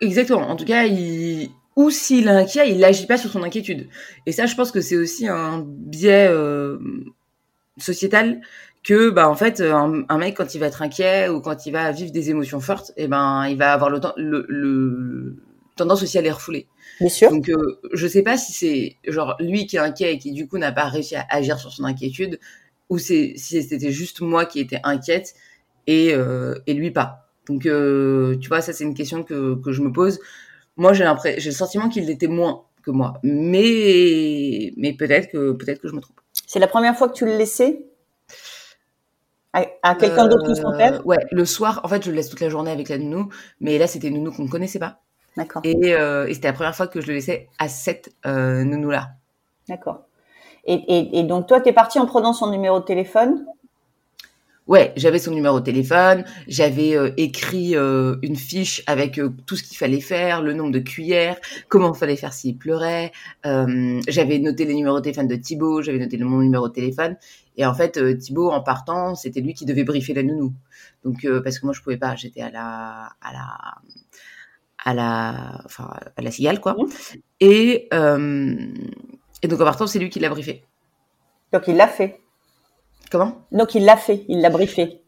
Exactement. 0.01 0.49
En 0.49 0.57
tout 0.57 0.65
cas, 0.65 0.83
il 0.83 1.51
ou 1.77 1.91
s'il 1.91 2.27
est 2.27 2.31
inquiet, 2.31 2.69
il 2.69 2.79
n'agit 2.79 3.07
pas 3.07 3.19
sur 3.19 3.31
son 3.31 3.45
inquiétude. 3.45 3.87
Et 4.27 4.33
ça, 4.33 4.47
je 4.47 4.57
pense 4.57 4.73
que 4.73 4.81
c'est 4.81 4.97
aussi 4.97 5.29
un 5.29 5.65
biais 5.65 6.27
euh, 6.29 6.79
sociétal 7.79 8.41
que, 8.87 9.11
bah, 9.11 9.29
en 9.29 9.35
fait, 9.35 9.61
un, 9.61 10.05
un, 10.09 10.19
mec 10.19 10.37
quand 10.37 10.55
il 10.55 10.59
va 10.59 10.67
être 10.67 10.81
inquiet 10.81 11.29
ou 11.29 11.41
quand 11.41 11.67
il 11.67 11.73
va 11.73 11.91
vivre 11.91 12.13
des 12.13 12.31
émotions 12.31 12.61
fortes, 12.61 12.93
et 12.97 13.05
eh 13.05 13.09
ben, 13.09 13.45
il 13.49 13.59
va 13.59 13.73
avoir 13.73 13.91
le, 13.91 13.99
le, 14.17 14.47
le 14.49 15.37
tendance 15.75 16.05
aussi 16.05 16.17
à 16.19 16.21
les 16.21 16.31
refouler. 16.31 16.69
Bien 17.01 17.09
sûr. 17.09 17.31
Donc, 17.31 17.49
euh, 17.49 17.81
je 17.93 18.07
sais 18.07 18.23
pas 18.23 18.37
si 18.37 18.53
c'est 18.53 18.97
genre 19.11 19.35
lui 19.41 19.67
qui 19.67 19.75
est 19.75 19.81
inquiet 19.81 20.15
et 20.15 20.19
qui 20.19 20.31
du 20.31 20.47
coup 20.47 20.57
n'a 20.57 20.71
pas 20.71 20.85
réussi 20.85 21.17
à 21.17 21.27
agir 21.31 21.59
sur 21.59 21.73
son 21.73 21.83
inquiétude, 21.83 22.39
ou 22.89 22.99
c'est 22.99 23.33
si 23.35 23.61
c'était 23.61 23.91
juste 23.91 24.21
moi 24.21 24.47
qui 24.47 24.61
étais 24.61 24.79
inquiète 24.85 25.35
et 25.89 26.15
euh, 26.15 26.55
et 26.69 26.75
lui 26.75 26.93
pas. 26.93 27.29
Donc, 27.49 27.67
euh, 27.67 28.37
tu 28.39 28.47
vois, 28.47 28.61
ça 28.61 28.73
c'est 28.73 28.85
une 28.85 28.95
question 28.95 29.25
que 29.25 29.57
que 29.57 29.73
je 29.73 29.83
me 29.83 29.91
pose. 29.91 30.21
Moi, 30.77 30.93
j'ai 30.93 31.03
l'impression, 31.03 31.41
j'ai 31.41 31.51
le 31.51 31.57
sentiment 31.57 31.89
qu'il 31.89 32.07
l'était 32.07 32.29
moins 32.29 32.63
que 32.85 32.93
moi, 32.93 33.15
mais 33.25 34.73
mais 34.77 34.93
peut-être 34.93 35.29
que 35.33 35.51
peut-être 35.51 35.81
que 35.81 35.89
je 35.89 35.95
me 35.95 36.01
trompe. 36.01 36.21
C'est 36.47 36.61
la 36.61 36.69
première 36.69 36.97
fois 36.97 37.09
que 37.09 37.15
tu 37.15 37.25
le 37.25 37.37
laissais? 37.37 37.85
À, 39.57 39.91
à 39.91 39.95
quelqu'un 39.95 40.27
euh, 40.27 40.29
d'autre 40.29 40.47
que 40.47 40.55
son 40.55 40.73
père 40.77 41.07
Ouais, 41.07 41.19
le 41.31 41.45
soir, 41.45 41.81
en 41.85 41.89
fait, 41.89 42.05
je 42.05 42.11
le 42.11 42.17
laisse 42.17 42.29
toute 42.29 42.41
la 42.41 42.49
journée 42.49 42.71
avec 42.71 42.89
la 42.89 42.99
nounou, 42.99 43.31
mais 43.61 43.79
là, 43.79 43.87
c'était 43.87 44.09
une 44.09 44.23
nounou 44.23 44.33
qu'on 44.33 44.45
ne 44.45 44.49
connaissait 44.49 44.79
pas. 44.79 45.01
D'accord. 45.37 45.63
Et, 45.65 45.95
euh, 45.95 46.27
et 46.27 46.35
c'était 46.35 46.49
la 46.49 46.55
première 46.55 46.75
fois 46.75 46.87
que 46.87 47.01
je 47.01 47.09
le 47.09 47.15
laissais 47.15 47.49
à 47.59 47.69
cette 47.69 48.15
euh, 48.27 48.65
nounou-là. 48.65 49.11
D'accord. 49.69 50.03
Et, 50.65 50.75
et, 50.75 51.19
et, 51.19 51.23
donc, 51.23 51.47
toi, 51.47 51.61
tu 51.61 51.69
es 51.69 51.73
parti 51.73 51.99
en 51.99 52.07
prenant 52.07 52.33
son 52.33 52.51
numéro 52.51 52.81
de 52.81 52.85
téléphone? 52.85 53.47
Ouais, 54.67 54.93
j'avais 54.97 55.21
son 55.21 55.31
numéro 55.31 55.61
de 55.61 55.65
téléphone, 55.65 56.25
j'avais 56.49 56.97
euh, 56.97 57.13
écrit 57.17 57.77
euh, 57.77 58.17
une 58.23 58.35
fiche 58.35 58.83
avec 58.89 59.17
euh, 59.17 59.33
tout 59.47 59.55
ce 59.55 59.63
qu'il 59.63 59.77
fallait 59.77 60.01
faire, 60.01 60.43
le 60.43 60.55
nombre 60.55 60.73
de 60.73 60.81
cuillères, 60.81 61.37
comment 61.69 61.95
il 61.95 61.97
fallait 61.97 62.17
faire 62.17 62.33
s'il 62.33 62.59
pleurait. 62.59 63.13
J'avais 63.45 64.41
noté 64.41 64.65
les 64.65 64.75
numéros 64.75 64.99
de 64.99 65.05
téléphone 65.05 65.29
de 65.29 65.37
Thibaut, 65.37 65.83
j'avais 65.83 66.01
noté 66.01 66.19
mon 66.19 66.41
numéro 66.41 66.69
de 66.69 66.73
téléphone. 66.73 67.17
Et 67.57 67.65
en 67.65 67.75
fait, 67.75 68.19
Thibaut, 68.19 68.51
en 68.51 68.61
partant, 68.61 69.15
c'était 69.15 69.41
lui 69.41 69.55
qui 69.55 69.67
devait 69.67 69.85
briefer 69.85 70.15
la 70.15 70.25
nounou. 70.25 70.53
Donc, 71.05 71.25
parce 71.45 71.61
que 71.61 71.67
moi, 71.67 71.73
je 71.73 71.81
pouvais 71.81 71.97
pas, 71.97 72.17
j'étais 72.17 72.43
à 72.43 72.51
la, 72.51 73.11
à 73.23 73.33
la, 73.33 73.75
à 74.85 74.95
la, 74.95 75.63
enfin, 75.65 75.91
à 76.17 76.23
la 76.23 76.31
cigale, 76.33 76.61
quoi. 76.61 76.75
Mmh. 76.75 76.87
Et, 77.39 77.89
et 79.43 79.49
donc, 79.49 79.61
en 79.61 79.65
partant, 79.65 79.87
c'est 79.87 80.01
lui 80.01 80.11
qui 80.11 80.19
l'a 80.19 80.29
briefé. 80.29 80.65
Donc, 81.53 81.63
il 81.69 81.77
l'a 81.77 81.87
fait. 81.87 82.21
Comment? 83.11 83.47
Donc, 83.53 83.75
il 83.75 83.85
l'a 83.85 83.97
fait, 83.97 84.25
il 84.29 84.41
l'a 84.41 84.51
briefé. 84.51 85.03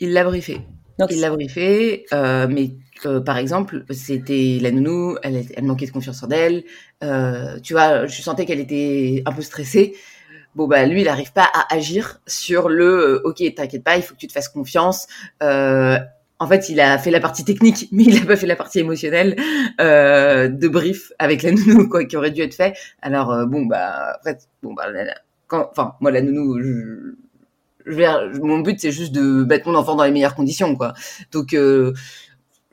Il 0.00 0.12
l'a 0.12 0.24
briefé. 0.24 0.60
Donc, 0.98 1.10
il 1.10 1.20
l'a 1.20 1.30
briefé, 1.30 2.06
euh, 2.12 2.46
mais 2.48 2.70
euh, 3.06 3.20
par 3.20 3.36
exemple, 3.38 3.84
c'était 3.90 4.58
la 4.60 4.70
nounou, 4.70 5.16
elle, 5.22 5.44
elle 5.54 5.64
manquait 5.64 5.86
de 5.86 5.90
confiance 5.90 6.22
en 6.22 6.30
elle. 6.30 6.64
Euh, 7.02 7.58
tu 7.60 7.72
vois, 7.72 8.06
je 8.06 8.22
sentais 8.22 8.46
qu'elle 8.46 8.60
était 8.60 9.22
un 9.26 9.32
peu 9.32 9.42
stressée. 9.42 9.94
Bon 10.54 10.68
bah 10.68 10.86
lui, 10.86 11.00
il 11.00 11.04
n'arrive 11.06 11.32
pas 11.32 11.48
à 11.52 11.74
agir 11.74 12.20
sur 12.28 12.68
le 12.68 12.84
euh, 12.84 13.20
ok, 13.24 13.42
t'inquiète 13.56 13.82
pas, 13.82 13.96
il 13.96 14.02
faut 14.02 14.14
que 14.14 14.20
tu 14.20 14.28
te 14.28 14.32
fasses 14.32 14.48
confiance. 14.48 15.08
Euh, 15.42 15.98
en 16.38 16.46
fait, 16.46 16.68
il 16.68 16.80
a 16.80 16.96
fait 16.98 17.10
la 17.10 17.20
partie 17.20 17.44
technique, 17.44 17.88
mais 17.92 18.04
il 18.04 18.20
n'a 18.20 18.26
pas 18.26 18.36
fait 18.36 18.46
la 18.46 18.56
partie 18.56 18.78
émotionnelle 18.78 19.36
euh, 19.80 20.48
de 20.48 20.68
brief 20.68 21.12
avec 21.18 21.42
la 21.42 21.50
nounou, 21.52 21.88
quoi, 21.88 22.04
qui 22.04 22.16
aurait 22.16 22.30
dû 22.30 22.42
être 22.42 22.54
fait. 22.54 22.76
Alors 23.02 23.32
euh, 23.32 23.46
bon 23.46 23.66
bah, 23.66 24.16
en 24.20 24.22
fait, 24.22 24.48
bon 24.62 24.74
bah, 24.74 24.86
quand, 25.48 25.68
enfin 25.72 25.96
moi 26.00 26.12
la 26.12 26.22
nounou, 26.22 26.60
je, 26.62 27.16
je 27.86 28.38
mon 28.40 28.60
but 28.60 28.80
c'est 28.80 28.92
juste 28.92 29.12
de 29.12 29.44
mettre 29.44 29.68
mon 29.68 29.74
enfant 29.76 29.94
dans 29.94 30.04
les 30.04 30.10
meilleures 30.10 30.34
conditions, 30.34 30.76
quoi. 30.76 30.94
Donc 31.32 31.54
euh, 31.54 31.92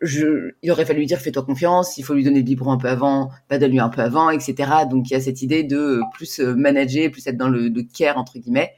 je, 0.01 0.51
il 0.63 0.71
aurait 0.71 0.85
fallu 0.85 0.99
lui 0.99 1.05
dire 1.05 1.19
fais-toi 1.19 1.43
confiance, 1.43 1.97
il 1.97 2.03
faut 2.03 2.13
lui 2.13 2.23
donner 2.23 2.39
le 2.39 2.45
biberon 2.45 2.71
un 2.71 2.77
peu 2.77 2.87
avant, 2.89 3.29
pas 3.47 3.57
donne-lui 3.57 3.79
un 3.79 3.89
peu 3.89 4.01
avant, 4.01 4.29
etc. 4.29 4.55
Donc 4.89 5.09
il 5.09 5.13
y 5.13 5.15
a 5.15 5.21
cette 5.21 5.41
idée 5.41 5.63
de 5.63 6.01
plus 6.13 6.39
manager, 6.39 7.11
plus 7.11 7.27
être 7.27 7.37
dans 7.37 7.49
le, 7.49 7.67
le 7.69 7.83
care 7.83 8.17
entre 8.17 8.39
guillemets. 8.39 8.73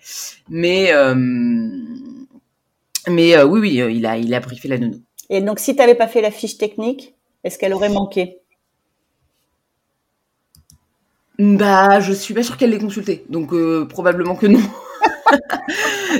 Mais 0.49 0.91
euh, 0.91 1.13
mais 3.09 3.35
euh, 3.35 3.45
oui, 3.45 3.59
oui, 3.59 3.81
euh, 3.81 3.91
il 3.91 4.05
a, 4.05 4.17
il 4.17 4.33
a 4.33 4.39
briefé 4.39 4.67
la 4.67 4.77
nounou. 4.77 5.01
Et 5.29 5.41
donc, 5.41 5.59
si 5.59 5.73
tu 5.73 5.79
n'avais 5.79 5.95
pas 5.95 6.07
fait 6.07 6.21
la 6.21 6.31
fiche 6.31 6.57
technique, 6.57 7.15
est-ce 7.43 7.57
qu'elle 7.57 7.73
aurait 7.73 7.89
manqué? 7.89 8.39
Bah, 11.39 11.99
je 11.99 12.13
suis 12.13 12.33
pas 12.33 12.43
sûre 12.43 12.57
qu'elle 12.57 12.69
l'ait 12.69 12.79
consulté, 12.79 13.25
donc 13.27 13.53
euh, 13.53 13.85
probablement 13.85 14.35
que 14.35 14.45
non. 14.45 14.61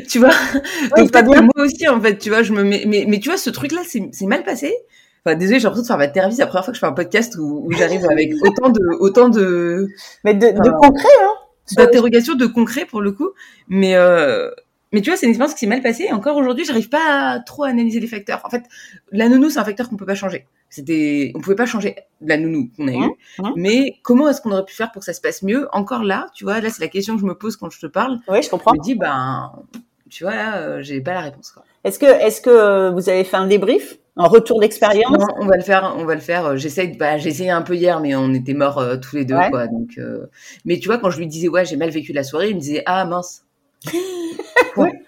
Tu 0.10 0.20
vois? 0.20 0.34
Donc 0.98 1.12
pas 1.12 1.24
moi 1.24 1.50
aussi, 1.58 1.88
en 1.88 2.00
fait, 2.02 2.18
tu 2.18 2.30
vois, 2.30 2.44
je 2.44 2.54
me 2.54 2.64
mets... 2.64 2.84
mais, 2.86 3.06
mais 3.08 3.20
tu 3.20 3.30
vois, 3.30 3.38
ce 3.38 3.50
truc-là, 3.50 3.82
c'est 3.86 4.26
mal 4.26 4.44
passé. 4.44 4.74
Enfin, 5.26 5.38
désolé, 5.38 5.60
j'ai 5.60 5.64
l'impression 5.64 5.84
de 5.84 5.88
faire 5.88 5.98
ma 5.98 6.08
thérapie. 6.08 6.36
C'est 6.36 6.42
la 6.42 6.48
première 6.48 6.66
fois 6.66 6.72
que 6.74 6.76
je 6.76 6.80
fais 6.82 6.88
un 6.88 6.94
podcast 6.94 7.36
où, 7.38 7.64
où 7.66 7.72
j'arrive 7.72 8.06
avec 8.10 8.34
autant 8.42 8.70
de, 8.70 8.82
autant 9.00 9.30
de. 9.30 9.88
Mais 10.24 10.34
de, 10.34 10.48
de 10.48 10.72
concret, 10.82 11.08
hein. 11.24 11.34
D'interrogation, 11.78 12.36
de 12.36 12.46
concret 12.46 12.86
pour 12.86 13.02
le 13.02 13.14
coup. 13.14 13.30
Mais, 13.70 13.96
euh, 13.96 14.52
mais 14.92 15.02
tu 15.02 15.10
vois, 15.10 15.18
c'est 15.18 15.26
une 15.26 15.32
expérience 15.32 15.54
qui 15.54 15.62
s'est 15.62 15.68
mal 15.68 15.82
passée. 15.82 16.06
Et 16.10 16.12
encore 16.12 16.36
aujourd'hui, 16.36 16.66
j'arrive 16.66 16.90
pas 16.90 17.32
à 17.32 17.40
trop 17.40 17.64
analyser 17.64 18.02
les 18.02 18.08
facteurs. 18.08 18.42
En 18.44 18.50
fait, 18.50 18.64
la 19.12 19.30
nounou, 19.30 19.50
c'est 19.50 19.60
un 19.60 19.64
facteur 19.64 19.88
qu'on 19.90 19.96
peut 19.96 20.06
pas 20.06 20.16
changer. 20.16 20.46
C'était, 20.74 21.32
on 21.36 21.40
pouvait 21.40 21.56
pas 21.56 21.68
changer 21.68 21.96
la 22.20 22.36
nounou 22.36 22.72
qu'on 22.76 22.88
a 22.88 22.94
eue. 22.94 22.96
Mmh, 22.98 23.42
mmh. 23.44 23.54
Mais 23.58 24.00
comment 24.02 24.28
est-ce 24.28 24.42
qu'on 24.42 24.52
aurait 24.52 24.66
pu 24.66 24.74
faire 24.74 24.92
pour 24.92 25.02
que 25.02 25.06
ça 25.06 25.14
se 25.14 25.22
passe 25.22 25.44
mieux? 25.44 25.68
Encore 25.72 26.04
là, 26.04 26.26
tu 26.34 26.46
vois, 26.46 26.62
là, 26.62 26.72
c'est 26.72 26.82
la 26.82 26.88
question 26.88 27.14
que 27.14 27.22
je 27.22 27.28
me 27.28 27.36
pose 27.36 27.58
quand 27.58 27.70
je 27.70 27.80
te 27.80 27.86
parle. 27.86 28.18
Oui, 28.28 28.42
je 28.42 28.50
comprends. 28.50 28.72
Je 28.74 28.80
me 28.80 28.84
dis, 28.84 28.96
ben, 28.96 29.52
tu 30.10 30.24
vois, 30.24 30.34
là, 30.34 30.58
euh, 30.58 30.82
j'ai 30.82 31.00
pas 31.00 31.14
la 31.14 31.22
réponse, 31.22 31.52
quoi. 31.52 31.64
Est-ce 31.84 32.00
que, 32.00 32.08
est-ce 32.08 32.42
que 32.42 32.90
vous 32.92 33.08
avez 33.08 33.24
fait 33.24 33.38
un 33.38 33.46
débrief? 33.46 34.00
Un 34.18 34.26
retour 34.26 34.60
d'expérience? 34.60 35.24
On 35.38 35.46
va 35.46 35.58
le 35.58 35.62
faire, 35.62 35.94
on 35.96 36.06
va 36.06 36.16
le 36.16 36.22
faire. 36.22 36.58
J'essaye, 36.58 36.98
bah, 36.98 37.20
j'ai 37.20 37.30
essayé 37.30 37.52
un 37.52 37.62
peu 37.62 37.76
hier, 37.76 38.00
mais 38.00 38.16
on 38.16 38.34
était 38.34 38.56
morts 38.56 38.80
euh, 38.80 38.98
tous 38.98 39.16
les 39.16 39.26
deux, 39.26 39.36
ouais. 39.36 39.52
quoi. 39.52 39.68
Donc, 39.68 40.00
euh... 40.00 40.26
mais 40.66 40.80
tu 40.80 40.88
vois, 40.88 40.98
quand 40.98 41.12
je 41.12 41.20
lui 41.20 41.28
disais 41.28 41.50
ouais, 41.50 41.66
j'ai 41.66 41.78
mal 41.78 41.92
vécu 41.92 42.14
la 42.14 42.24
soirée, 42.24 42.50
il 42.50 42.56
me 42.56 42.62
disait 42.62 42.82
ah 42.88 43.06
mince. 43.06 43.46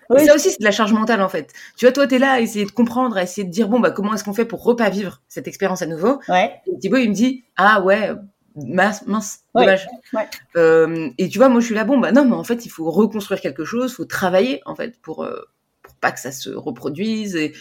oui, 0.10 0.18
oui. 0.20 0.26
Ça 0.26 0.36
aussi, 0.36 0.52
c'est 0.52 0.60
de 0.60 0.66
la 0.66 0.72
charge 0.72 0.94
mentale, 0.94 1.22
en 1.22 1.30
fait. 1.30 1.52
Tu 1.78 1.86
vois, 1.86 1.92
toi, 1.92 2.08
t'es 2.08 2.20
là 2.20 2.34
à 2.34 2.40
essayer 2.40 2.66
de 2.66 2.72
comprendre, 2.72 3.18
à 3.18 3.24
essayer 3.24 3.44
de 3.44 3.52
dire, 3.52 3.68
bon, 3.68 3.80
bah, 3.80 3.92
comment 3.92 4.14
est-ce 4.14 4.24
qu'on 4.24 4.34
fait 4.34 4.46
pour 4.46 4.64
repas 4.64 4.90
vivre 4.90 5.22
cette 5.28 5.48
expérience 5.48 5.82
à 5.82 5.86
nouveau? 5.86 6.20
Ouais. 6.30 6.62
Et 6.68 6.78
Thibaut, 6.80 6.98
il 6.98 7.10
me 7.10 7.14
dit, 7.14 7.44
ah 7.58 7.82
ouais, 7.82 8.12
mince, 8.56 9.06
mince 9.08 9.40
dommage. 9.54 9.88
Ouais. 10.14 10.28
Euh, 10.56 11.10
et 11.18 11.30
tu 11.30 11.38
vois, 11.38 11.50
moi, 11.50 11.60
je 11.60 11.66
suis 11.66 11.76
là, 11.76 11.84
bon, 11.84 11.98
bah 12.00 12.12
non, 12.12 12.26
mais 12.26 12.36
en 12.36 12.44
fait, 12.44 12.66
il 12.66 12.70
faut 12.70 12.90
reconstruire 12.90 13.42
quelque 13.42 13.66
chose, 13.66 13.92
il 13.92 13.96
faut 13.96 14.06
travailler, 14.06 14.62
en 14.66 14.76
fait, 14.76 15.00
pour, 15.02 15.24
euh, 15.24 15.42
pour 15.82 15.96
pas 15.96 16.12
que 16.12 16.20
ça 16.20 16.32
se 16.32 16.50
reproduise. 16.50 17.36
Et 17.36 17.54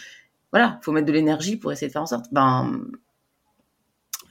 voilà, 0.53 0.79
il 0.81 0.85
faut 0.85 0.93
mettre 0.93 1.07
de 1.07 1.13
l'énergie 1.13 1.57
pour 1.57 1.73
essayer 1.73 1.89
de 1.89 1.93
faire 1.93 2.03
en 2.03 2.07
sorte. 2.07 2.27
Ben, 2.33 2.81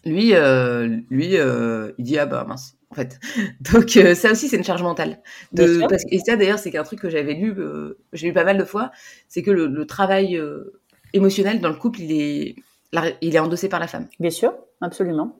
lui, 0.06 0.36
euh, 0.36 1.00
lui, 1.10 1.36
il 1.36 2.04
dit, 2.04 2.20
ah 2.20 2.26
bah 2.26 2.46
mince 2.48 2.76
en 2.94 2.96
fait. 2.96 3.20
Donc 3.74 3.98
euh, 3.98 4.16
ça 4.16 4.32
aussi 4.32 4.48
c'est 4.48 4.58
une 4.58 4.64
charge 4.64 4.84
mentale. 4.84 5.20
De, 5.52 5.80
parce, 5.90 6.04
et 6.10 6.20
ça 6.20 6.36
d'ailleurs 6.36 6.60
c'est 6.60 6.78
un 6.78 6.84
truc 6.84 7.00
que 7.00 7.10
j'avais 7.10 7.34
lu, 7.34 7.54
euh, 7.58 7.98
j'ai 8.14 8.28
lu 8.28 8.34
pas 8.34 8.44
mal 8.44 8.58
de 8.58 8.64
fois, 8.64 8.92
c'est 9.28 9.42
que 9.42 9.52
le, 9.52 9.68
le 9.68 9.86
travail 9.86 10.38
euh, 10.38 10.80
émotionnel 11.14 11.60
dans 11.60 11.70
le 11.70 11.76
couple 11.76 12.02
il 12.02 12.12
est, 12.12 12.56
il 13.22 13.36
est 13.36 13.40
endossé 13.40 13.70
par 13.70 13.80
la 13.80 13.88
femme. 13.88 14.08
Bien 14.20 14.30
sûr, 14.30 14.54
absolument. 14.82 15.40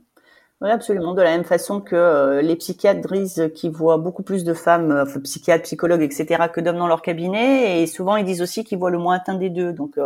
Oui, 0.62 0.70
absolument. 0.70 1.14
De 1.14 1.22
la 1.22 1.32
même 1.32 1.44
façon 1.44 1.82
que 1.82 2.40
les 2.42 2.56
psychiatres 2.56 3.12
disent 3.12 3.52
qu'ils 3.54 3.72
voient 3.72 3.98
beaucoup 3.98 4.24
plus 4.24 4.46
de 4.46 4.54
femmes, 4.54 5.06
psychiatres, 5.24 5.64
psychologues, 5.64 6.04
etc., 6.04 6.46
que 6.54 6.62
d'hommes 6.62 6.78
dans 6.78 6.88
leur 6.88 7.02
cabinet, 7.02 7.82
et 7.82 7.88
souvent 7.88 8.16
ils 8.16 8.24
disent 8.24 8.42
aussi 8.42 8.64
qu'ils 8.64 8.78
voient 8.78 8.92
le 8.92 8.98
moins 8.98 9.16
atteint 9.16 9.36
des 9.36 9.50
deux. 9.50 9.74
Donc 9.74 9.98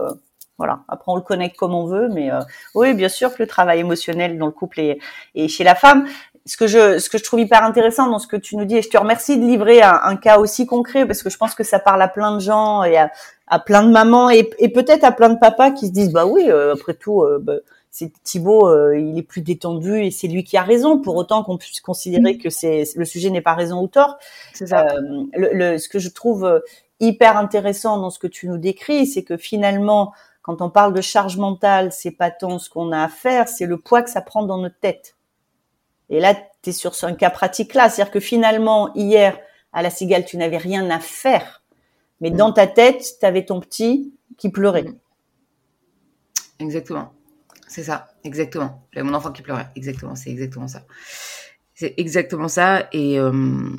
voilà. 0.57 0.83
Après, 0.87 1.11
on 1.11 1.15
le 1.15 1.21
connecte 1.21 1.55
comme 1.55 1.73
on 1.73 1.85
veut, 1.85 2.09
mais 2.09 2.31
euh, 2.31 2.39
oui, 2.73 2.93
bien 2.93 3.09
sûr 3.09 3.33
que 3.33 3.43
le 3.43 3.47
travail 3.47 3.79
émotionnel 3.79 4.37
dans 4.37 4.47
le 4.47 4.51
couple 4.51 4.79
est, 4.79 4.99
est, 5.35 5.47
chez 5.47 5.63
la 5.63 5.75
femme. 5.75 6.07
Ce 6.47 6.57
que 6.57 6.65
je, 6.65 6.97
ce 6.99 7.09
que 7.09 7.17
je 7.17 7.23
trouve 7.23 7.39
hyper 7.39 7.63
intéressant 7.63 8.09
dans 8.09 8.19
ce 8.19 8.27
que 8.27 8.37
tu 8.37 8.55
nous 8.55 8.65
dis, 8.65 8.77
et 8.77 8.81
je 8.81 8.89
te 8.89 8.97
remercie 8.97 9.37
de 9.37 9.45
livrer 9.45 9.81
un, 9.81 9.99
un 10.03 10.15
cas 10.15 10.39
aussi 10.39 10.65
concret 10.65 11.05
parce 11.05 11.21
que 11.21 11.29
je 11.29 11.37
pense 11.37 11.53
que 11.55 11.63
ça 11.63 11.79
parle 11.79 12.01
à 12.01 12.07
plein 12.07 12.35
de 12.35 12.39
gens 12.39 12.83
et 12.83 12.97
à, 12.97 13.11
à 13.47 13.59
plein 13.59 13.83
de 13.83 13.91
mamans 13.91 14.29
et, 14.29 14.49
et 14.59 14.69
peut-être 14.69 15.03
à 15.03 15.11
plein 15.11 15.29
de 15.29 15.39
papas 15.39 15.71
qui 15.71 15.87
se 15.87 15.91
disent 15.91 16.11
bah 16.11 16.25
oui, 16.25 16.45
euh, 16.49 16.73
après 16.73 16.93
tout, 16.93 17.21
euh, 17.21 17.39
bah, 17.41 17.55
c'est 17.91 18.11
Thibaut, 18.23 18.67
euh, 18.67 18.97
il 18.97 19.17
est 19.17 19.23
plus 19.23 19.41
détendu 19.41 20.01
et 20.01 20.11
c'est 20.11 20.27
lui 20.27 20.43
qui 20.43 20.57
a 20.57 20.63
raison. 20.63 20.99
Pour 20.99 21.15
autant 21.15 21.43
qu'on 21.43 21.57
puisse 21.57 21.81
considérer 21.81 22.35
mmh. 22.35 22.37
que 22.37 22.49
c'est 22.49 22.83
le 22.95 23.05
sujet 23.05 23.29
n'est 23.29 23.41
pas 23.41 23.55
raison 23.55 23.81
ou 23.81 23.87
tort. 23.87 24.17
C'est 24.53 24.67
ça. 24.67 24.85
Le, 25.33 25.49
le, 25.53 25.77
ce 25.77 25.89
que 25.89 25.99
je 25.99 26.09
trouve 26.09 26.61
hyper 26.99 27.37
intéressant 27.37 27.97
dans 27.97 28.09
ce 28.09 28.19
que 28.19 28.27
tu 28.27 28.47
nous 28.47 28.57
décris, 28.57 29.05
c'est 29.05 29.23
que 29.23 29.37
finalement 29.37 30.13
quand 30.47 30.61
on 30.61 30.69
parle 30.69 30.93
de 30.93 31.01
charge 31.01 31.35
mentale, 31.35 31.91
c'est 31.91 32.11
pas 32.11 32.31
tant 32.31 32.57
ce 32.57 32.69
qu'on 32.69 32.93
a 32.93 33.03
à 33.03 33.09
faire, 33.09 33.49
c'est 33.49 33.65
le 33.65 33.77
poids 33.77 34.01
que 34.01 34.09
ça 34.09 34.21
prend 34.21 34.43
dans 34.43 34.57
notre 34.57 34.79
tête. 34.79 35.16
Et 36.09 36.19
là, 36.19 36.35
tu 36.61 36.69
es 36.69 36.73
sur 36.73 36.93
un 37.03 37.13
cas 37.13 37.29
pratique 37.29 37.73
là, 37.73 37.89
c'est-à-dire 37.89 38.11
que 38.11 38.19
finalement, 38.19 38.93
hier, 38.95 39.37
à 39.73 39.81
la 39.81 39.89
cigale, 39.89 40.25
tu 40.25 40.37
n'avais 40.37 40.57
rien 40.57 40.89
à 40.89 40.99
faire, 40.99 41.63
mais 42.21 42.31
dans 42.31 42.51
ta 42.51 42.67
tête, 42.67 43.03
tu 43.19 43.25
avais 43.25 43.45
ton 43.45 43.59
petit 43.59 44.13
qui 44.37 44.49
pleurait. 44.49 44.85
Exactement. 46.59 47.13
C'est 47.67 47.83
ça, 47.83 48.07
exactement. 48.23 48.87
J'avais 48.93 49.07
mon 49.07 49.13
enfant 49.13 49.31
qui 49.31 49.41
pleurait. 49.41 49.67
Exactement, 49.75 50.15
c'est 50.15 50.29
exactement 50.29 50.67
ça. 50.67 50.83
C'est 51.73 51.93
exactement 51.97 52.47
ça. 52.47 52.87
Et, 52.91 53.19
euh, 53.19 53.69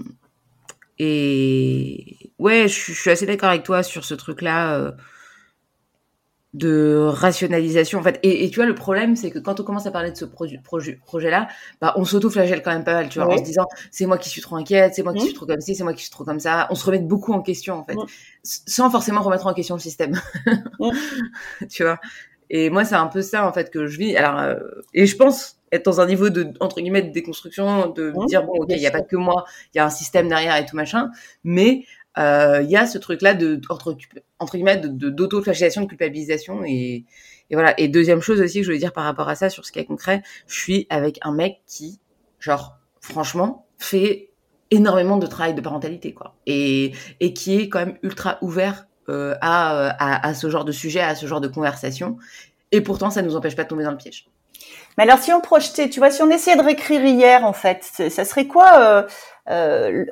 et 0.98 2.16
ouais, 2.38 2.68
je, 2.68 2.92
je, 2.92 3.00
suis 3.00 3.10
assez 3.10 3.26
d'accord 3.26 3.48
avec 3.48 3.64
toi 3.64 3.82
sur 3.82 4.04
ce 4.04 4.14
truc-là. 4.14 4.76
Euh, 4.76 4.92
de 6.54 7.06
rationalisation 7.10 7.98
en 7.98 8.02
fait. 8.02 8.18
Et, 8.22 8.44
et, 8.44 8.50
tu 8.50 8.56
vois 8.56 8.66
le 8.66 8.74
problème 8.74 9.16
c'est 9.16 9.30
que 9.30 9.38
quand 9.38 9.60
on 9.60 9.64
commence 9.64 9.86
à 9.86 9.90
parler 9.90 10.10
de 10.10 10.16
ce 10.16 10.24
projet 10.24 10.58
projet 11.04 11.30
là 11.30 11.48
bah 11.82 11.92
on 11.96 12.06
s'auto-flagelle 12.06 12.62
quand 12.62 12.72
même 12.72 12.84
pas 12.84 12.94
mal 12.94 13.10
tu 13.10 13.18
vois 13.18 13.30
en 13.30 13.36
se 13.36 13.42
disant 13.42 13.66
c'est 13.90 14.06
moi 14.06 14.16
qui 14.16 14.30
suis 14.30 14.40
trop 14.40 14.56
inquiète 14.56 14.94
c'est 14.94 15.02
moi 15.02 15.12
qui 15.12 15.20
mmh. 15.20 15.24
suis 15.24 15.34
trop 15.34 15.44
comme 15.44 15.60
ci 15.60 15.74
c'est 15.74 15.84
moi 15.84 15.92
qui 15.92 16.02
suis 16.02 16.10
trop 16.10 16.24
comme 16.24 16.40
ça. 16.40 16.66
On 16.70 16.74
se 16.74 16.86
remet 16.86 17.00
beaucoup 17.00 17.34
en 17.34 17.42
question 17.42 17.74
en 17.74 17.84
fait. 17.84 17.94
Mmh. 17.94 18.06
sans 18.42 18.90
forcément 18.90 19.20
remettre 19.20 19.46
en 19.46 19.52
question 19.52 19.74
le 19.74 19.80
système. 19.80 20.18
Mmh. 20.80 20.90
tu 21.70 21.82
vois? 21.82 21.98
Et 22.48 22.70
moi 22.70 22.86
c'est 22.86 22.94
un 22.94 23.08
peu 23.08 23.20
ça 23.20 23.46
en 23.46 23.52
fait 23.52 23.70
que 23.70 23.86
je 23.86 23.98
vis. 23.98 24.16
Alors 24.16 24.40
euh, 24.40 24.54
et 24.94 25.04
je 25.04 25.16
pense 25.16 25.58
être 25.70 25.84
dans 25.84 26.00
un 26.00 26.06
niveau 26.06 26.30
de 26.30 26.54
entre 26.60 26.80
guillemets 26.80 27.02
de 27.02 27.12
déconstruction 27.12 27.90
de 27.90 28.14
dire 28.26 28.42
bon 28.44 28.54
ok 28.54 28.68
il 28.70 28.78
y 28.78 28.86
a 28.86 28.90
pas 28.90 29.02
que 29.02 29.16
moi 29.16 29.44
il 29.74 29.76
y 29.76 29.80
a 29.80 29.84
un 29.84 29.90
système 29.90 30.28
derrière 30.28 30.56
et 30.56 30.64
tout 30.64 30.76
machin. 30.76 31.10
Mais 31.44 31.84
il 32.18 32.22
euh, 32.24 32.62
y 32.62 32.76
a 32.76 32.86
ce 32.86 32.98
truc-là 32.98 33.34
de 33.34 33.60
entre, 33.68 33.96
entre 34.40 34.56
guillemets 34.56 34.76
d'auto-flagellation, 34.76 35.82
de, 35.82 35.86
culpabilisation 35.86 36.64
et, 36.64 37.04
voilà. 37.52 37.78
Et 37.80 37.86
deuxième 37.86 38.20
chose 38.20 38.40
aussi 38.40 38.58
que 38.58 38.64
je 38.64 38.68
voulais 38.68 38.78
dire 38.78 38.92
par 38.92 39.04
rapport 39.04 39.28
à 39.28 39.36
ça 39.36 39.48
sur 39.50 39.64
ce 39.64 39.70
qui 39.70 39.78
est 39.78 39.84
concret, 39.84 40.22
je 40.48 40.58
suis 40.58 40.86
avec 40.90 41.18
un 41.22 41.32
mec 41.32 41.62
qui, 41.66 42.00
genre, 42.40 42.76
franchement, 43.00 43.66
fait 43.78 44.30
énormément 44.72 45.16
de 45.16 45.26
travail 45.28 45.54
de 45.54 45.60
parentalité 45.60 46.12
quoi. 46.12 46.34
Et 46.46 46.92
et 47.20 47.32
qui 47.32 47.60
est 47.60 47.68
quand 47.68 47.78
même 47.78 47.96
ultra 48.02 48.38
ouvert 48.42 48.86
euh, 49.08 49.34
à, 49.40 49.90
à, 49.90 50.28
à 50.28 50.34
ce 50.34 50.50
genre 50.50 50.64
de 50.64 50.72
sujet 50.72 51.00
à 51.00 51.14
ce 51.14 51.26
genre 51.26 51.40
de 51.40 51.48
conversation. 51.48 52.18
Et 52.72 52.80
pourtant 52.80 53.10
ça 53.10 53.22
nous 53.22 53.36
empêche 53.36 53.56
pas 53.56 53.62
de 53.64 53.68
tomber 53.68 53.84
dans 53.84 53.92
le 53.92 53.96
piège. 53.96 54.28
Mais 54.98 55.04
alors 55.04 55.20
si 55.20 55.32
on 55.32 55.40
projetait 55.40 55.88
tu 55.88 56.00
vois 56.00 56.10
si 56.10 56.20
on 56.20 56.30
essayait 56.30 56.56
de 56.56 56.62
réécrire 56.62 57.02
hier 57.02 57.44
en 57.44 57.54
fait 57.54 57.82
ça 57.84 58.24
serait 58.26 58.46
quoi 58.46 58.70
euh, 58.76 59.02
euh, 59.48 60.04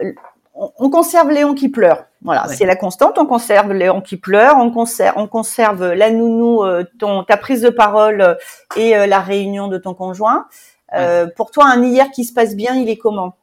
on 0.56 0.90
conserve 0.90 1.30
Léon 1.30 1.54
qui 1.54 1.68
pleure. 1.68 2.06
Voilà, 2.22 2.48
ouais. 2.48 2.56
c'est 2.56 2.66
la 2.66 2.76
constante. 2.76 3.18
On 3.18 3.26
conserve 3.26 3.72
Léon 3.72 4.00
qui 4.00 4.16
pleure. 4.16 4.56
On 4.56 4.70
conserve, 4.70 5.14
on 5.16 5.28
conserve 5.28 5.92
la 5.92 6.10
nounou, 6.10 6.64
euh, 6.64 6.84
ton, 6.98 7.24
ta 7.24 7.36
prise 7.36 7.60
de 7.62 7.70
parole 7.70 8.20
euh, 8.20 8.34
et 8.76 8.96
euh, 8.96 9.06
la 9.06 9.20
réunion 9.20 9.68
de 9.68 9.78
ton 9.78 9.94
conjoint. 9.94 10.46
Ouais. 10.92 11.26
pour 11.36 11.50
toi, 11.50 11.66
un 11.66 11.82
hier 11.82 12.10
qui 12.10 12.24
se 12.24 12.32
passe 12.32 12.54
bien, 12.54 12.74
il 12.74 12.88
est 12.88 12.96
comment? 12.96 13.36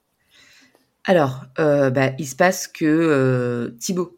Alors, 1.03 1.41
bah, 1.57 2.11
il 2.17 2.25
se 2.25 2.37
passe 2.37 2.67
que 2.67 3.75
Thibaut, 3.79 4.17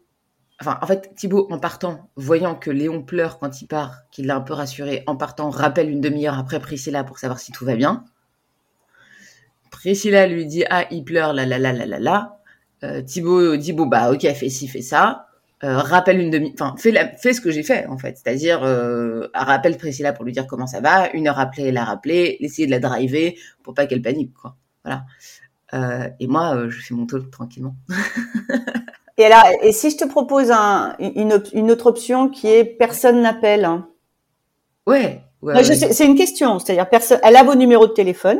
enfin, 0.60 0.78
en 0.80 0.86
fait, 0.86 1.12
Thibaut, 1.16 1.48
en 1.50 1.58
partant, 1.58 2.08
voyant 2.14 2.54
que 2.54 2.70
Léon 2.70 3.02
pleure 3.02 3.40
quand 3.40 3.60
il 3.60 3.66
part, 3.66 4.02
qu'il 4.12 4.26
l'a 4.26 4.36
un 4.36 4.40
peu 4.40 4.54
rassuré, 4.54 5.02
en 5.08 5.16
partant, 5.16 5.50
rappelle 5.50 5.90
une 5.90 6.00
demi-heure 6.00 6.38
après 6.38 6.60
Priscilla 6.60 7.02
pour 7.02 7.18
savoir 7.18 7.40
si 7.40 7.50
tout 7.50 7.64
va 7.64 7.74
bien. 7.74 8.04
Priscilla 9.70 10.26
lui 10.26 10.46
dit 10.46 10.64
ah 10.70 10.84
il 10.90 11.04
pleure 11.04 11.32
là 11.32 11.44
là 11.44 11.58
là 11.58 11.72
là 11.72 11.84
là 11.84 11.98
là 11.98 12.36
euh, 12.84 13.02
Thibaut 13.02 13.56
dit 13.56 13.72
bon 13.72 13.86
bah 13.86 14.10
ok 14.12 14.22
fait 14.34 14.48
ci 14.48 14.68
fait 14.68 14.82
ça 14.82 15.26
euh, 15.64 15.78
rappelle 15.78 16.20
une 16.20 16.30
demi, 16.30 16.52
enfin 16.52 16.74
fais, 16.76 16.90
la, 16.90 17.08
fais 17.16 17.32
ce 17.32 17.40
que 17.40 17.50
j'ai 17.50 17.62
fait 17.62 17.86
en 17.86 17.96
fait, 17.96 18.18
c'est-à-dire 18.22 18.62
euh, 18.62 19.28
rappelle 19.32 19.78
Priscilla 19.78 20.12
pour 20.12 20.26
lui 20.26 20.32
dire 20.32 20.46
comment 20.46 20.66
ça 20.66 20.80
va, 20.80 21.10
une 21.14 21.28
heure 21.28 21.38
après 21.38 21.72
la 21.72 21.84
rappeler, 21.84 22.36
essayer 22.40 22.66
de 22.66 22.70
la 22.70 22.78
driver 22.78 23.34
pour 23.62 23.72
pas 23.72 23.86
qu'elle 23.86 24.02
panique 24.02 24.34
quoi. 24.34 24.56
Voilà. 24.84 25.04
Euh, 25.74 26.08
et 26.20 26.26
moi, 26.26 26.54
euh, 26.54 26.70
je 26.70 26.80
fais 26.80 26.94
mon 26.94 27.06
talk 27.06 27.30
tranquillement. 27.30 27.74
et 29.18 29.24
alors, 29.24 29.44
et 29.62 29.72
si 29.72 29.90
je 29.90 29.96
te 29.96 30.04
propose 30.04 30.50
un, 30.50 30.94
une, 30.98 31.42
une 31.52 31.70
autre 31.70 31.86
option 31.86 32.28
qui 32.28 32.48
est 32.48 32.64
personne 32.64 33.20
n'appelle 33.22 33.64
hein? 33.64 33.88
Ouais. 34.86 35.22
ouais, 35.42 35.64
C'est 35.64 36.04
une 36.04 36.14
question, 36.14 36.60
c'est-à-dire 36.60 36.88
personne. 36.88 37.18
Elle 37.24 37.34
a 37.34 37.42
vos 37.42 37.56
numéros 37.56 37.88
de 37.88 37.92
téléphone 37.92 38.38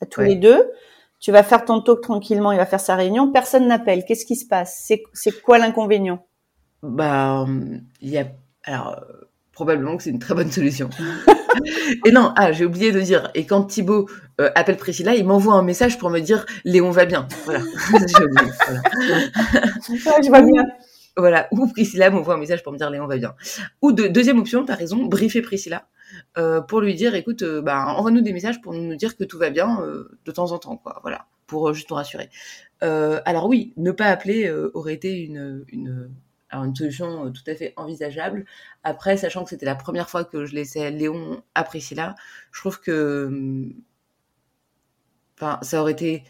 à 0.00 0.06
tous 0.06 0.20
les 0.20 0.36
deux. 0.36 0.70
Tu 1.20 1.32
vas 1.32 1.42
faire 1.42 1.64
ton 1.64 1.80
talk 1.80 2.00
tranquillement, 2.00 2.52
il 2.52 2.58
va 2.58 2.66
faire 2.66 2.80
sa 2.80 2.94
réunion. 2.94 3.32
Personne 3.32 3.66
n'appelle. 3.66 4.04
Qu'est-ce 4.04 4.24
qui 4.24 4.36
se 4.36 4.46
passe? 4.46 4.90
C'est 5.12 5.42
quoi 5.42 5.58
l'inconvénient? 5.58 6.24
Bah, 6.82 7.46
il 8.00 8.10
y 8.10 8.18
a. 8.18 8.26
Alors, 8.64 9.02
probablement 9.52 9.96
que 9.96 10.04
c'est 10.04 10.10
une 10.10 10.20
très 10.20 10.34
bonne 10.34 10.52
solution. 10.52 10.88
et 12.06 12.12
non, 12.12 12.32
ah, 12.36 12.52
j'ai 12.52 12.64
oublié 12.64 12.92
de 12.92 13.00
dire. 13.00 13.30
Et 13.34 13.44
quand 13.44 13.64
Thibaut 13.64 14.08
euh, 14.40 14.50
appelle 14.54 14.76
Priscilla, 14.76 15.14
il 15.16 15.26
m'envoie 15.26 15.54
un 15.54 15.62
message 15.62 15.98
pour 15.98 16.10
me 16.10 16.20
dire 16.20 16.46
Léon 16.64 16.92
va 16.92 17.04
bien. 17.04 17.26
Voilà. 17.44 17.60
j'ai 17.92 18.24
oublié. 18.24 18.52
Voilà. 18.66 20.20
je 20.22 20.28
vois 20.28 20.42
bien. 20.42 20.64
Voilà. 21.16 21.48
Ou 21.50 21.66
Priscilla 21.66 22.10
m'envoie 22.10 22.34
un 22.34 22.38
message 22.38 22.62
pour 22.62 22.72
me 22.72 22.78
dire 22.78 22.90
Léon 22.90 23.08
va 23.08 23.16
bien. 23.16 23.34
Ou 23.82 23.90
de, 23.90 24.06
deuxième 24.06 24.38
option, 24.38 24.64
t'as 24.64 24.76
raison, 24.76 25.06
briefer 25.06 25.42
Priscilla. 25.42 25.86
Euh, 26.38 26.60
pour 26.60 26.80
lui 26.80 26.94
dire, 26.94 27.14
écoute, 27.14 27.42
euh, 27.42 27.60
bah, 27.60 27.86
envoie-nous 27.96 28.20
des 28.20 28.32
messages 28.32 28.60
pour 28.60 28.72
nous 28.72 28.94
dire 28.94 29.16
que 29.16 29.24
tout 29.24 29.38
va 29.38 29.50
bien 29.50 29.82
euh, 29.82 30.18
de 30.24 30.30
temps 30.30 30.52
en 30.52 30.58
temps, 30.58 30.76
quoi. 30.76 31.00
Voilà, 31.02 31.26
pour 31.46 31.72
juste 31.74 31.90
nous 31.90 31.96
rassurer. 31.96 32.30
alors 32.80 33.46
oui, 33.48 33.72
ne 33.76 33.90
pas 33.90 34.06
appeler 34.06 34.50
aurait 34.74 34.94
été 34.94 35.18
une, 35.18 36.10
solution 36.74 37.32
tout 37.32 37.42
à 37.46 37.54
fait 37.54 37.72
envisageable. 37.76 38.44
Après, 38.84 39.16
sachant 39.16 39.44
que 39.44 39.50
c'était 39.50 39.66
la 39.66 39.74
première 39.74 40.08
fois 40.08 40.24
que 40.24 40.44
je 40.46 40.54
laissais 40.54 40.90
Léon 40.90 41.42
à 41.54 41.64
Priscilla, 41.64 42.14
je 42.52 42.60
trouve 42.60 42.80
que 42.80 43.26
hum, 43.26 43.72
ça 45.62 45.80
aurait 45.80 45.92
été 45.92 46.24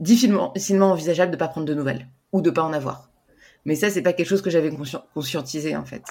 difficilement, 0.00 0.52
envisageable 0.80 1.30
de 1.32 1.36
ne 1.36 1.38
pas 1.38 1.48
prendre 1.48 1.66
de 1.66 1.74
nouvelles 1.74 2.08
ou 2.32 2.40
de 2.40 2.50
pas 2.50 2.62
en 2.62 2.72
avoir. 2.72 3.10
Mais 3.64 3.74
ça, 3.74 3.90
c'est 3.90 4.02
pas 4.02 4.12
quelque 4.14 4.28
chose 4.28 4.42
que 4.42 4.50
j'avais 4.50 4.72
conscientisé 5.12 5.76
en 5.76 5.84
fait. 5.84 6.02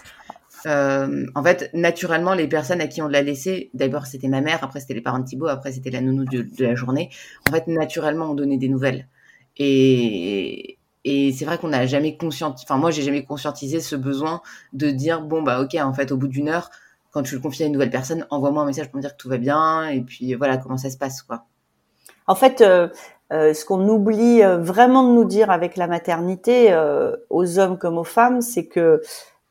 Euh, 0.65 1.25
en 1.35 1.43
fait, 1.43 1.69
naturellement, 1.73 2.33
les 2.33 2.47
personnes 2.47 2.81
à 2.81 2.87
qui 2.87 3.01
on 3.01 3.07
l'a 3.07 3.21
laissé, 3.21 3.69
d'abord 3.73 4.05
c'était 4.05 4.27
ma 4.27 4.41
mère, 4.41 4.63
après 4.63 4.79
c'était 4.79 4.93
les 4.93 5.01
parents 5.01 5.19
de 5.19 5.25
Thibaut, 5.25 5.47
après 5.47 5.71
c'était 5.71 5.91
la 5.91 6.01
nounou 6.01 6.25
de, 6.25 6.41
de, 6.41 6.65
la 6.65 6.75
journée. 6.75 7.09
En 7.47 7.51
fait, 7.51 7.67
naturellement, 7.67 8.31
on 8.31 8.33
donnait 8.33 8.57
des 8.57 8.69
nouvelles. 8.69 9.07
Et, 9.57 10.77
c'est 11.05 11.45
vrai 11.45 11.57
qu'on 11.57 11.69
n'a 11.69 11.85
jamais 11.85 12.17
conscientisé, 12.17 12.65
enfin 12.67 12.77
moi 12.77 12.91
j'ai 12.91 13.01
jamais 13.01 13.23
conscientisé 13.23 13.79
ce 13.79 13.95
besoin 13.95 14.41
de 14.73 14.89
dire 14.89 15.21
bon 15.21 15.41
bah 15.41 15.61
ok 15.61 15.75
en 15.75 15.93
fait 15.93 16.11
au 16.11 16.17
bout 16.17 16.27
d'une 16.27 16.49
heure 16.49 16.69
quand 17.11 17.23
tu 17.23 17.33
le 17.35 17.39
confies 17.39 17.63
à 17.63 17.67
une 17.67 17.71
nouvelle 17.71 17.89
personne 17.89 18.27
envoie-moi 18.29 18.63
un 18.63 18.65
message 18.65 18.89
pour 18.89 18.97
me 18.97 19.01
dire 19.01 19.11
que 19.11 19.17
tout 19.17 19.29
va 19.29 19.37
bien 19.37 19.87
et 19.87 20.01
puis 20.01 20.33
voilà 20.33 20.57
comment 20.57 20.75
ça 20.75 20.89
se 20.89 20.97
passe 20.97 21.21
quoi. 21.21 21.45
En 22.27 22.35
fait, 22.35 22.59
euh, 22.59 22.89
euh, 23.31 23.53
ce 23.53 23.63
qu'on 23.63 23.87
oublie 23.87 24.41
vraiment 24.41 25.07
de 25.07 25.13
nous 25.13 25.23
dire 25.23 25.49
avec 25.49 25.77
la 25.77 25.87
maternité 25.87 26.77
aux 27.29 27.57
hommes 27.57 27.77
comme 27.77 27.97
aux 27.97 28.03
femmes, 28.03 28.41
c'est 28.41 28.65
que 28.65 29.01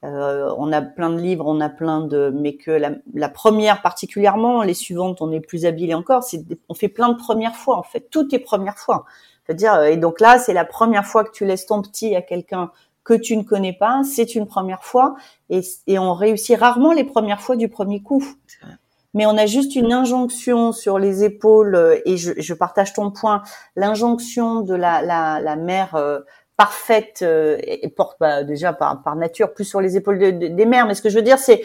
on 0.03 0.73
a 0.73 0.83
plein 0.83 1.11
de 1.11 1.19
livres, 1.19 1.47
on 1.47 1.61
a 1.61 1.69
plein 1.69 2.01
de, 2.01 2.31
mais 2.33 2.57
que 2.57 2.71
la, 2.71 2.93
la 3.15 3.29
première 3.29 3.83
particulièrement, 3.83 4.63
les 4.63 4.75
suivantes, 4.75 5.21
on 5.21 5.33
est 5.33 5.41
plus 5.41 5.67
habile 5.67 5.95
encore. 5.95 6.23
C'est, 6.23 6.45
on 6.69 6.75
fait 6.75 6.89
plein 6.89 7.09
de 7.09 7.17
premières 7.17 7.57
fois 7.57 7.77
en 7.77 7.83
fait, 7.83 8.09
toutes 8.11 8.33
les 8.33 8.39
premières 8.39 8.79
fois. 8.79 9.05
C'est-à-dire, 9.47 9.75
euh, 9.75 9.85
et 9.87 9.97
donc 9.97 10.21
là, 10.21 10.39
c'est 10.39 10.53
la 10.53 10.65
première 10.65 11.07
fois 11.07 11.25
que 11.25 11.31
tu 11.31 11.45
laisses 11.45 11.67
ton 11.67 11.83
petit 11.83 12.15
à 12.17 12.23
quelqu'un 12.23 12.71
que 13.05 13.15
tu 13.15 13.37
ne 13.37 13.45
connais 13.45 13.73
pas, 13.73 14.03
c'est 14.03 14.35
une 14.35 14.47
première 14.49 14.83
fois, 14.83 15.15
et, 15.49 15.61
et, 15.87 15.97
on 15.97 16.13
réussit 16.13 16.59
rarement 16.59 16.93
les 16.93 17.05
premières 17.05 17.41
fois 17.41 17.55
du 17.55 17.69
premier 17.69 18.03
coup. 18.03 18.25
Mais 19.15 19.27
on 19.27 19.39
a 19.39 19.47
juste 19.47 19.77
une 19.77 19.93
injonction 19.93 20.73
sur 20.73 20.99
les 20.99 21.23
épaules, 21.23 21.77
euh, 21.77 22.01
et 22.05 22.17
je, 22.17 22.33
je 22.37 22.55
partage 22.55 22.93
ton 22.95 23.13
point, 23.13 23.43
l'injonction 23.77 24.61
de 24.61 24.75
la, 24.75 25.03
la, 25.03 25.41
la 25.41 25.55
mère 25.55 25.95
euh, 25.95 26.21
parfaite 26.57 27.23
et 27.23 27.89
porte 27.89 28.17
bah, 28.19 28.43
déjà 28.43 28.73
par, 28.73 29.03
par 29.03 29.15
nature 29.17 29.53
plus 29.53 29.65
sur 29.65 29.81
les 29.81 29.97
épaules 29.97 30.19
des 30.39 30.65
mères. 30.67 30.87
Mais 30.87 30.95
ce 30.95 31.03
que 31.03 31.11
je 31.11 31.17
veux 31.17 31.23
dire, 31.23 31.39
c'est 31.39 31.63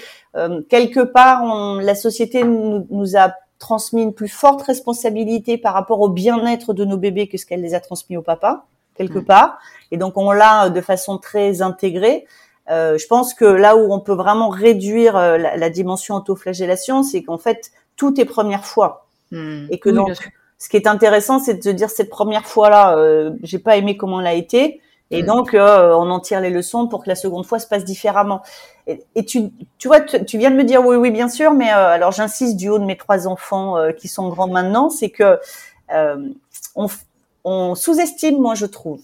quelque 0.70 1.00
part, 1.02 1.44
on, 1.44 1.76
la 1.80 1.96
société 1.96 2.44
nous, 2.44 2.88
nous 2.90 3.16
a 3.16 3.34
transmis 3.62 4.02
une 4.02 4.14
plus 4.14 4.28
forte 4.28 4.64
responsabilité 4.64 5.58
par 5.58 5.74
rapport 5.74 6.02
au 6.02 6.10
bien-être 6.10 6.74
de 6.74 6.84
nos 6.84 6.98
bébés 6.98 7.28
que 7.28 7.38
ce 7.38 7.46
qu'elle 7.46 7.62
les 7.62 7.74
a 7.74 7.80
transmis 7.80 8.18
au 8.18 8.22
papa, 8.22 8.66
quelque 8.96 9.20
mm. 9.20 9.26
part. 9.26 9.60
Et 9.92 9.98
donc, 9.98 10.18
on 10.18 10.32
l'a 10.32 10.70
de 10.70 10.82
façon 10.82 11.18
très 11.18 11.62
intégrée. 11.62 12.26
Euh, 12.70 12.98
je 12.98 13.08
pense 13.08 13.34
que 13.34 13.46
là 13.46 13.78
où 13.78 13.94
on 13.94 14.00
peut 14.00 14.14
vraiment 14.14 14.50
réduire 14.50 15.16
euh, 15.16 15.38
la, 15.38 15.56
la, 15.58 15.70
dimension 15.70 16.16
autoflagellation, 16.16 17.04
c'est 17.04 17.24
qu'en 17.24 17.38
fait, 17.38 17.72
tout 17.96 18.20
est 18.20 18.26
première 18.26 18.66
fois. 18.66 19.08
Mm. 19.32 19.68
Et 19.70 19.80
que 19.80 19.90
donc, 19.90 20.12
ce 20.62 20.70
qui 20.70 20.78
est 20.78 20.86
intéressant, 20.86 21.40
c'est 21.40 21.56
de 21.56 21.64
se 21.64 21.70
dire 21.70 21.90
cette 21.90 22.12
première 22.12 22.46
fois-là, 22.46 22.96
euh, 22.96 23.32
j'ai 23.42 23.58
pas 23.58 23.78
aimé 23.78 23.98
comment 23.98 24.22
elle 24.22 24.28
a 24.28 24.36
été. 24.36 24.80
Et 25.10 25.24
mm. 25.24 25.26
donc, 25.26 25.56
euh, 25.56 25.92
on 25.96 26.12
en 26.12 26.20
tire 26.20 26.40
les 26.40 26.52
leçons 26.52 26.88
pour 26.88 27.04
que 27.04 27.10
la 27.10 27.16
seconde 27.16 27.48
fois 27.48 27.58
se 27.58 27.66
passe 27.66 27.84
différemment. 27.84 28.44
Et, 28.86 29.04
et 29.16 29.26
tu, 29.26 29.50
tu 29.80 29.88
vois, 29.88 30.02
tu, 30.02 30.38
viens 30.38 30.52
de 30.52 30.56
me 30.56 30.64
dire 30.64 30.86
oui, 30.86 30.98
oui, 30.98 31.10
bien 31.10 31.30
sûr, 31.30 31.52
mais 31.52 31.72
euh, 31.72 31.88
alors 31.88 32.12
j'insiste 32.12 32.58
du 32.58 32.70
haut 32.70 32.78
de 32.78 32.86
mes 32.86 32.96
trois 32.96 33.28
enfants 33.28 33.76
euh, 33.76 33.92
qui 33.92 34.08
sont 34.08 34.30
grands 34.30 34.50
maintenant, 34.50 34.92
c'est 34.92 35.10
que 35.10 35.40
on, 36.76 36.88
on 37.44 37.74
sous-estime, 37.74 38.40
moi, 38.40 38.54
je 38.54 38.68
trouve, 38.68 39.02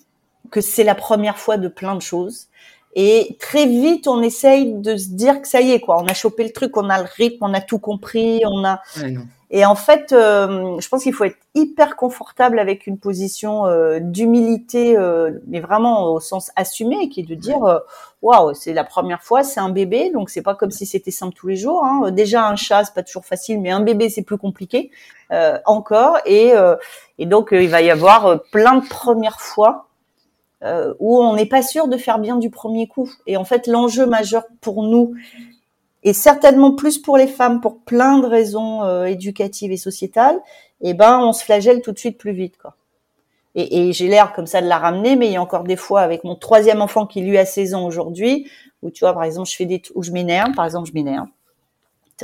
que 0.51 0.61
c'est 0.61 0.83
la 0.83 0.95
première 0.95 1.39
fois 1.39 1.57
de 1.57 1.67
plein 1.67 1.95
de 1.95 2.03
choses. 2.03 2.49
Et 2.93 3.35
très 3.39 3.65
vite, 3.65 4.07
on 4.07 4.21
essaye 4.21 4.73
de 4.73 4.95
se 4.95 5.09
dire 5.09 5.41
que 5.41 5.47
ça 5.47 5.59
y 5.61 5.71
est, 5.71 5.79
quoi. 5.79 5.99
On 6.03 6.05
a 6.05 6.13
chopé 6.13 6.43
le 6.43 6.51
truc, 6.51 6.77
on 6.77 6.87
a 6.91 6.99
le 6.99 7.07
rythme, 7.17 7.39
on 7.41 7.53
a 7.55 7.61
tout 7.61 7.79
compris, 7.79 8.41
on 8.45 8.63
a. 8.63 8.79
Et 9.49 9.65
en 9.65 9.75
fait, 9.75 10.11
euh, 10.11 10.77
je 10.79 10.89
pense 10.89 11.03
qu'il 11.03 11.13
faut 11.13 11.23
être 11.23 11.37
hyper 11.55 11.95
confortable 11.95 12.59
avec 12.59 12.85
une 12.85 12.97
position 12.97 13.65
euh, 13.65 13.99
d'humilité, 14.01 14.97
euh, 14.97 15.31
mais 15.47 15.61
vraiment 15.61 16.11
au 16.11 16.19
sens 16.19 16.51
assumé, 16.57 17.07
qui 17.07 17.21
est 17.21 17.23
de 17.23 17.35
dire 17.35 17.81
waouh, 18.21 18.53
c'est 18.53 18.73
la 18.73 18.83
première 18.83 19.23
fois, 19.23 19.43
c'est 19.43 19.61
un 19.61 19.69
bébé, 19.69 20.09
donc 20.09 20.29
c'est 20.29 20.41
pas 20.41 20.53
comme 20.53 20.71
si 20.71 20.85
c'était 20.85 21.11
simple 21.11 21.33
tous 21.33 21.47
les 21.47 21.55
jours. 21.55 21.85
Hein. 21.85 22.11
Déjà 22.11 22.45
un 22.45 22.57
chat, 22.57 22.83
c'est 22.83 22.93
pas 22.93 23.03
toujours 23.03 23.25
facile, 23.25 23.61
mais 23.61 23.71
un 23.71 23.79
bébé 23.79 24.09
c'est 24.09 24.23
plus 24.23 24.37
compliqué 24.37 24.91
encore. 25.65 26.17
Et, 26.25 26.53
et 27.17 27.25
donc 27.25 27.49
il 27.51 27.69
va 27.69 27.81
y 27.81 27.89
avoir 27.89 28.41
plein 28.51 28.79
de 28.79 28.87
premières 28.87 29.39
fois 29.39 29.87
où 30.99 31.23
on 31.23 31.35
n'est 31.35 31.45
pas 31.45 31.61
sûr 31.61 31.87
de 31.87 31.95
faire 31.95 32.19
bien 32.19 32.35
du 32.35 32.49
premier 32.49 32.87
coup. 32.87 33.09
Et 33.27 33.37
en 33.37 33.45
fait, 33.45 33.67
l'enjeu 33.67 34.05
majeur 34.05 34.43
pour 34.59 34.83
nous, 34.83 35.13
et 36.07 36.13
certainement 36.13 36.73
plus 36.73 36.99
pour 36.99 37.17
les 37.17 37.27
femmes 37.27 37.59
pour 37.59 37.81
plein 37.81 38.19
de 38.19 38.25
raisons 38.25 38.81
euh, 38.85 39.03
éducatives 39.03 39.73
et 39.73 39.77
sociétales, 39.77 40.39
eh 40.79 40.93
ben 40.93 41.19
on 41.19 41.33
se 41.33 41.43
flagelle 41.43 41.81
tout 41.81 41.91
de 41.91 41.99
suite 41.99 42.17
plus 42.17 42.31
vite 42.31 42.57
quoi. 42.57 42.75
Et, 43.55 43.89
et 43.89 43.91
j'ai 43.91 44.07
l'air 44.07 44.31
comme 44.31 44.47
ça 44.47 44.61
de 44.61 44.67
la 44.67 44.77
ramener, 44.77 45.17
mais 45.17 45.27
il 45.27 45.33
y 45.33 45.35
a 45.35 45.41
encore 45.41 45.65
des 45.65 45.75
fois 45.75 45.99
avec 45.99 46.23
mon 46.23 46.35
troisième 46.35 46.81
enfant 46.81 47.07
qui 47.07 47.19
lui 47.19 47.37
a 47.37 47.45
16 47.45 47.73
ans 47.73 47.85
aujourd'hui, 47.85 48.49
où 48.83 48.89
tu 48.89 49.03
vois 49.03 49.13
par 49.13 49.25
exemple 49.25 49.49
je 49.49 49.55
fais 49.57 49.65
des 49.65 49.81
où 49.95 50.03
je 50.03 50.11
m'énerve, 50.11 50.53
par 50.53 50.63
exemple 50.63 50.87
je 50.87 50.93
m'énerve. 50.93 51.27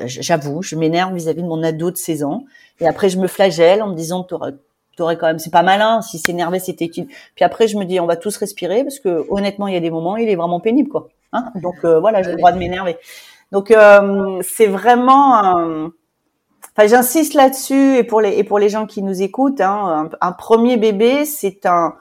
J'avoue, 0.05 0.61
je 0.61 0.77
m'énerve 0.77 1.13
vis-à-vis 1.13 1.41
de 1.41 1.47
mon 1.47 1.61
ado 1.61 1.91
de 1.91 1.97
16 1.97 2.23
ans, 2.23 2.45
et 2.79 2.87
après 2.87 3.09
je 3.09 3.19
me 3.19 3.27
flagelle 3.27 3.83
en 3.83 3.89
me 3.89 3.95
disant 3.95 4.23
t'aurais 4.23 5.17
quand 5.17 5.27
même 5.27 5.39
c'est 5.39 5.51
pas 5.51 5.61
malin 5.61 6.01
si 6.01 6.19
s'énerver 6.19 6.59
c'était 6.59 6.85
une 6.85 7.07
puis 7.35 7.43
après 7.43 7.67
je 7.67 7.77
me 7.77 7.83
dis 7.83 7.99
on 7.99 8.05
va 8.05 8.15
tous 8.15 8.37
respirer 8.37 8.83
parce 8.83 8.99
que 8.99 9.25
honnêtement 9.29 9.67
il 9.67 9.73
y 9.73 9.77
a 9.77 9.81
des 9.81 9.89
moments 9.89 10.15
il 10.15 10.29
est 10.29 10.35
vraiment 10.35 10.59
pénible 10.59 10.87
quoi 10.87 11.09
hein 11.31 11.51
donc 11.55 11.75
euh, 11.83 11.99
voilà 11.99 12.21
j'ai 12.21 12.29
le 12.29 12.37
droit 12.37 12.51
de 12.51 12.59
m'énerver 12.59 12.95
donc 13.53 13.69
euh, 13.69 14.41
c'est 14.41 14.65
vraiment, 14.65 15.91
enfin 16.75 16.87
j'insiste 16.87 17.35
là-dessus 17.35 17.97
et 17.97 18.03
pour 18.03 18.19
les 18.19 18.31
et 18.31 18.43
pour 18.43 18.57
les 18.57 18.67
gens 18.67 18.87
qui 18.87 19.03
nous 19.03 19.21
écoutent, 19.21 19.61
hein, 19.61 20.09
un, 20.19 20.31
premier 20.31 20.75
bébé 20.75 21.23
c'est 21.23 21.67
un 21.67 21.93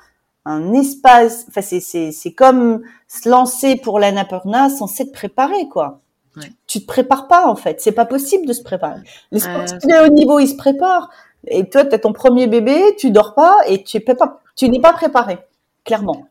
un 0.47 0.73
espace, 0.73 1.45
enfin 1.49 1.61
c'est 1.61 1.81
c'est 1.81 2.11
c'est 2.11 2.33
comme 2.33 2.81
se 3.07 3.29
lancer 3.29 3.77
pour 3.77 4.01
l'annapurna 4.01 4.71
sans 4.71 4.87
s'être 4.87 5.13
préparé 5.13 5.69
quoi. 5.69 6.01
Ouais. 6.39 6.51
Tu 6.67 6.81
te 6.81 6.87
prépares 6.87 7.29
pas 7.29 7.47
en 7.47 7.55
fait, 7.55 7.83
c'est 7.83 7.93
pas 7.93 8.07
possible 8.07 8.47
de 8.47 8.55
se 8.55 8.63
préparer. 8.63 9.01
Les 9.31 9.41
sportifs 9.41 9.79
de 9.81 10.07
haut 10.07 10.11
niveau 10.11 10.39
ils 10.39 10.49
se 10.49 10.57
préparent 10.57 11.11
et 11.47 11.69
toi 11.69 11.85
tu 11.85 11.95
as 11.95 11.99
ton 11.99 12.15
premier 12.15 12.47
bébé, 12.47 12.97
tu 12.97 13.11
dors 13.11 13.35
pas 13.35 13.59
et 13.67 13.85
tu 13.85 14.01
pas 14.01 14.41
tu 14.57 14.71
n'es 14.71 14.81
pas 14.81 14.95
préparé 14.95 15.39
clairement. 15.85 16.25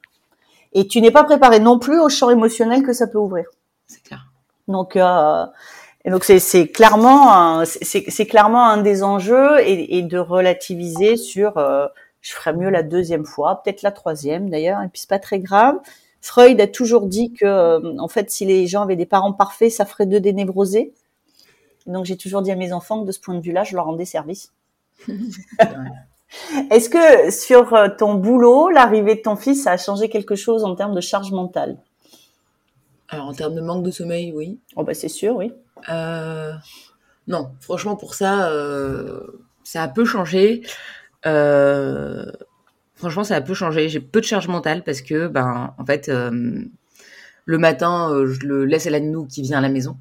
Et 0.73 0.87
tu 0.87 0.99
n'es 0.99 1.11
pas 1.11 1.25
préparé 1.25 1.59
non 1.59 1.77
plus 1.77 1.99
au 1.99 2.09
champ 2.09 2.31
émotionnel 2.31 2.81
que 2.81 2.93
ça 2.93 3.05
peut 3.05 3.19
ouvrir. 3.19 3.45
C'est 3.85 4.01
clair. 4.01 4.30
Donc, 4.71 4.95
euh, 4.95 5.45
et 6.03 6.09
donc 6.09 6.23
c'est 6.23 6.67
clairement 6.67 7.63
c'est 7.65 8.25
clairement 8.25 8.65
un 8.65 8.77
des 8.77 9.03
enjeux 9.03 9.59
et, 9.61 9.97
et 9.97 10.01
de 10.01 10.17
relativiser 10.17 11.15
sur 11.15 11.57
euh, 11.57 11.87
je 12.21 12.33
ferais 12.33 12.53
mieux 12.53 12.69
la 12.69 12.83
deuxième 12.83 13.25
fois, 13.25 13.61
peut-être 13.63 13.81
la 13.81 13.91
troisième 13.91 14.49
d'ailleurs, 14.49 14.81
et 14.81 14.87
puis 14.87 15.01
c'est 15.01 15.09
pas 15.09 15.19
très 15.19 15.39
grave. 15.39 15.75
Freud 16.21 16.59
a 16.61 16.67
toujours 16.67 17.07
dit 17.07 17.33
que 17.33 17.45
euh, 17.45 17.97
en 17.99 18.07
fait 18.07 18.31
si 18.31 18.45
les 18.45 18.67
gens 18.67 18.83
avaient 18.83 18.95
des 18.95 19.05
parents 19.05 19.33
parfaits, 19.33 19.71
ça 19.71 19.85
ferait 19.85 20.05
d'eux 20.05 20.19
des 20.19 20.33
névrosés. 20.33 20.93
Donc 21.87 22.05
j'ai 22.05 22.17
toujours 22.17 22.41
dit 22.41 22.51
à 22.51 22.55
mes 22.55 22.73
enfants 22.73 23.01
que 23.01 23.07
de 23.07 23.11
ce 23.11 23.19
point 23.19 23.35
de 23.35 23.41
vue-là, 23.41 23.63
je 23.63 23.75
leur 23.75 23.85
rendais 23.85 24.05
service. 24.05 24.51
Est-ce 26.71 26.89
que 26.89 27.29
sur 27.31 27.77
ton 27.97 28.13
boulot, 28.15 28.69
l'arrivée 28.69 29.15
de 29.15 29.21
ton 29.21 29.35
fils 29.35 29.67
a 29.67 29.77
changé 29.77 30.09
quelque 30.09 30.35
chose 30.35 30.63
en 30.63 30.75
termes 30.75 30.95
de 30.95 31.01
charge 31.01 31.31
mentale? 31.31 31.77
Alors, 33.11 33.27
en 33.27 33.33
termes 33.33 33.55
de 33.55 33.61
manque 33.61 33.83
de 33.83 33.91
sommeil, 33.91 34.31
oui. 34.33 34.57
Oh, 34.77 34.83
bah, 34.83 34.93
c'est 34.93 35.09
sûr, 35.09 35.35
oui. 35.35 35.51
Euh, 35.89 36.53
non, 37.27 37.51
franchement, 37.59 37.97
pour 37.97 38.15
ça, 38.15 38.49
euh, 38.49 39.19
ça 39.65 39.83
a 39.83 39.87
peu 39.89 40.05
changé. 40.05 40.61
Euh, 41.25 42.25
franchement, 42.95 43.25
ça 43.25 43.35
a 43.35 43.41
peu 43.41 43.53
changé. 43.53 43.89
J'ai 43.89 43.99
peu 43.99 44.21
de 44.21 44.25
charge 44.25 44.47
mentale 44.47 44.83
parce 44.83 45.01
que, 45.01 45.27
ben, 45.27 45.73
en 45.77 45.85
fait, 45.85 46.07
euh, 46.07 46.63
le 47.45 47.57
matin, 47.57 48.09
euh, 48.11 48.27
je 48.27 48.47
le 48.47 48.63
laisse 48.63 48.87
à 48.87 48.89
la 48.89 49.01
nounou 49.01 49.25
qui 49.25 49.41
vient 49.41 49.57
à 49.57 49.61
la 49.61 49.69
maison. 49.69 49.97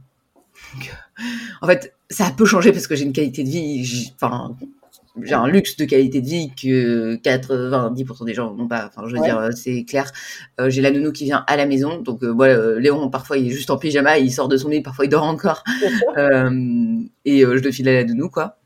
Donc, 0.74 0.88
euh, 0.88 1.22
en 1.62 1.66
fait, 1.66 1.94
ça 2.10 2.26
a 2.26 2.30
peu 2.30 2.44
changé 2.44 2.70
parce 2.70 2.86
que 2.86 2.94
j'ai 2.94 3.04
une 3.04 3.12
qualité 3.12 3.42
de 3.42 3.48
vie, 3.48 4.12
enfin, 4.14 4.56
j'ai 5.22 5.34
un 5.34 5.46
luxe 5.48 5.76
de 5.76 5.84
qualité 5.84 6.20
de 6.20 6.26
vie 6.26 6.50
que 6.54 7.16
90% 7.16 8.24
des 8.24 8.34
gens 8.34 8.54
n'ont 8.54 8.68
pas. 8.68 8.86
Enfin, 8.86 9.06
je 9.08 9.14
veux 9.14 9.20
Ouais. 9.20 9.26
dire, 9.26 9.38
euh, 9.38 9.50
c'est 9.50 9.84
clair. 9.84 10.10
Euh, 10.60 10.70
j'ai 10.70 10.80
la 10.82 10.90
nounou 10.90 11.12
qui 11.12 11.24
vient 11.24 11.44
à 11.46 11.56
la 11.56 11.66
maison, 11.66 11.98
donc 12.00 12.22
euh, 12.22 12.28
voilà, 12.32 12.78
Léon, 12.78 13.10
parfois 13.10 13.36
il 13.38 13.48
est 13.48 13.50
juste 13.50 13.70
en 13.70 13.76
pyjama, 13.76 14.18
il 14.18 14.30
sort 14.32 14.48
de 14.48 14.56
son 14.56 14.68
lit, 14.68 14.82
parfois 14.82 15.04
il 15.04 15.08
dort 15.08 15.24
encore. 15.24 15.64
Euh, 16.16 16.98
et 17.24 17.40
je 17.40 17.46
le 17.46 17.70
file 17.72 17.88
à 17.88 17.92
la 17.94 18.04
nounou, 18.04 18.28
quoi. 18.28 18.58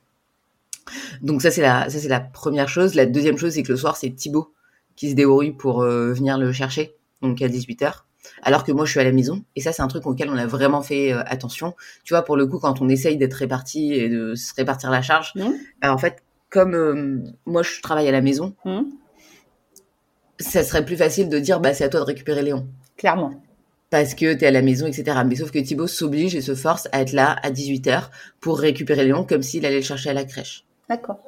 Donc 1.23 1.41
ça 1.43 1.51
c'est 1.51 1.63
la 1.63 1.89
ça 1.89 1.99
c'est 1.99 2.09
la 2.09 2.21
première 2.21 2.69
chose. 2.69 2.95
La 2.95 3.07
deuxième 3.07 3.39
chose 3.39 3.53
c'est 3.53 3.63
que 3.63 3.73
le 3.73 3.79
soir 3.79 3.97
c'est 3.97 4.11
Thibaut 4.11 4.53
qui 4.97 5.11
se 5.11 5.15
débrouille 5.15 5.53
pour 5.53 5.83
venir 5.83 6.39
le 6.39 6.53
chercher, 6.53 6.95
donc 7.23 7.41
à 7.43 7.49
18h. 7.49 8.05
Alors 8.43 8.65
que 8.65 8.73
moi 8.73 8.85
je 8.87 8.91
suis 8.91 9.01
à 9.01 9.05
la 9.05 9.13
maison 9.13 9.45
et 9.57 9.61
ça 9.61 9.73
c'est 9.73 9.83
un 9.83 9.87
truc 9.89 10.07
auquel 10.07 10.29
on 10.31 10.37
a 10.37 10.47
vraiment 10.47 10.83
fait 10.83 11.13
euh, 11.13 11.23
attention. 11.27 11.75
Tu 12.05 12.15
vois 12.15 12.23
pour 12.23 12.37
le 12.37 12.47
coup 12.47 12.59
quand 12.59 12.81
on 12.81 12.89
essaye 12.89 13.17
d'être 13.17 13.35
réparti 13.35 13.93
et 13.95 14.09
de 14.09 14.35
se 14.35 14.53
répartir 14.55 14.91
la 14.91 15.03
charge, 15.03 15.33
bah, 15.81 15.93
en 15.93 15.99
fait 15.99 16.23
comme 16.55 16.75
euh, 16.75 17.19
moi 17.47 17.63
je 17.63 17.81
travaille 17.83 18.09
à 18.09 18.13
la 18.13 18.21
maison, 18.23 18.55
Mhm. 18.65 18.87
ça 20.39 20.63
serait 20.65 20.85
plus 20.85 20.97
facile 20.97 21.29
de 21.29 21.39
dire 21.39 21.61
bah 21.61 21.75
c'est 21.75 21.85
à 21.85 21.89
toi 21.89 22.01
de 22.01 22.05
récupérer 22.07 22.43
Léon 22.43 22.67
Clairement. 22.97 23.33
parce 23.91 24.15
que 24.15 24.35
t'es 24.35 24.47
à 24.47 24.51
la 24.51 24.63
maison, 24.63 24.87
etc. 24.87 25.19
Mais 25.27 25.37
sauf 25.37 25.51
que 25.51 25.59
Thibaut 25.59 25.87
s'oblige 25.87 26.35
et 26.35 26.41
se 26.41 26.55
force 26.55 26.89
à 26.93 27.01
être 27.03 27.13
là 27.13 27.37
à 27.43 27.51
18h 27.51 28.11
pour 28.41 28.59
récupérer 28.59 29.05
Léon 29.05 29.25
comme 29.25 29.43
s'il 29.43 29.65
allait 29.67 29.77
le 29.77 29.83
chercher 29.83 30.11
à 30.11 30.15
la 30.15 30.25
crèche. 30.25 30.65
D'accord. 30.89 31.19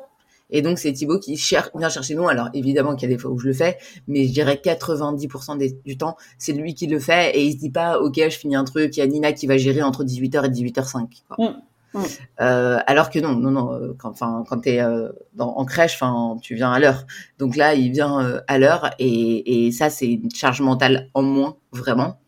Et 0.48 0.62
donc, 0.62 0.78
c'est 0.78 0.92
Thibaut 0.92 1.18
qui 1.18 1.36
cher- 1.36 1.70
vient 1.74 1.88
chercher 1.88 2.14
nous. 2.14 2.28
Alors, 2.28 2.50
évidemment 2.54 2.94
qu'il 2.94 3.08
y 3.10 3.12
a 3.12 3.16
des 3.16 3.20
fois 3.20 3.32
où 3.32 3.38
je 3.38 3.48
le 3.48 3.52
fais, 3.52 3.78
mais 4.06 4.26
je 4.28 4.32
dirais 4.32 4.60
90% 4.62 5.56
des- 5.56 5.76
du 5.84 5.96
temps, 5.98 6.16
c'est 6.38 6.52
lui 6.52 6.74
qui 6.74 6.86
le 6.86 7.00
fait 7.00 7.36
et 7.36 7.42
il 7.44 7.52
se 7.54 7.58
dit 7.58 7.70
pas, 7.70 7.98
OK, 8.00 8.14
je 8.16 8.28
finis 8.38 8.54
un 8.54 8.62
truc, 8.62 8.96
il 8.96 9.00
y 9.00 9.02
a 9.02 9.06
Nina 9.08 9.32
qui 9.32 9.48
va 9.48 9.56
gérer 9.56 9.82
entre 9.82 10.04
18h 10.04 10.44
et 10.44 10.48
18h05. 10.48 11.08
quoi. 11.28 11.50
Mm. 11.50 11.56
Mm. 11.96 12.02
Euh, 12.42 12.78
alors 12.86 13.10
que 13.10 13.18
non, 13.18 13.34
non, 13.34 13.50
non, 13.50 13.72
euh, 13.72 13.94
quand, 13.98 14.10
enfin, 14.10 14.44
quand 14.48 14.60
t'es 14.60 14.80
euh, 14.80 15.08
en 15.38 15.64
crèche, 15.64 15.94
enfin, 15.94 16.38
tu 16.42 16.54
viens 16.54 16.70
à 16.70 16.78
l'heure. 16.78 17.06
Donc 17.38 17.56
là, 17.56 17.74
il 17.74 17.90
vient 17.90 18.20
euh, 18.20 18.40
à 18.46 18.58
l'heure 18.58 18.90
et, 18.98 19.66
et 19.66 19.72
ça, 19.72 19.90
c'est 19.90 20.06
une 20.06 20.30
charge 20.30 20.60
mentale 20.60 21.08
en 21.14 21.22
moins, 21.22 21.56
vraiment. 21.72 22.18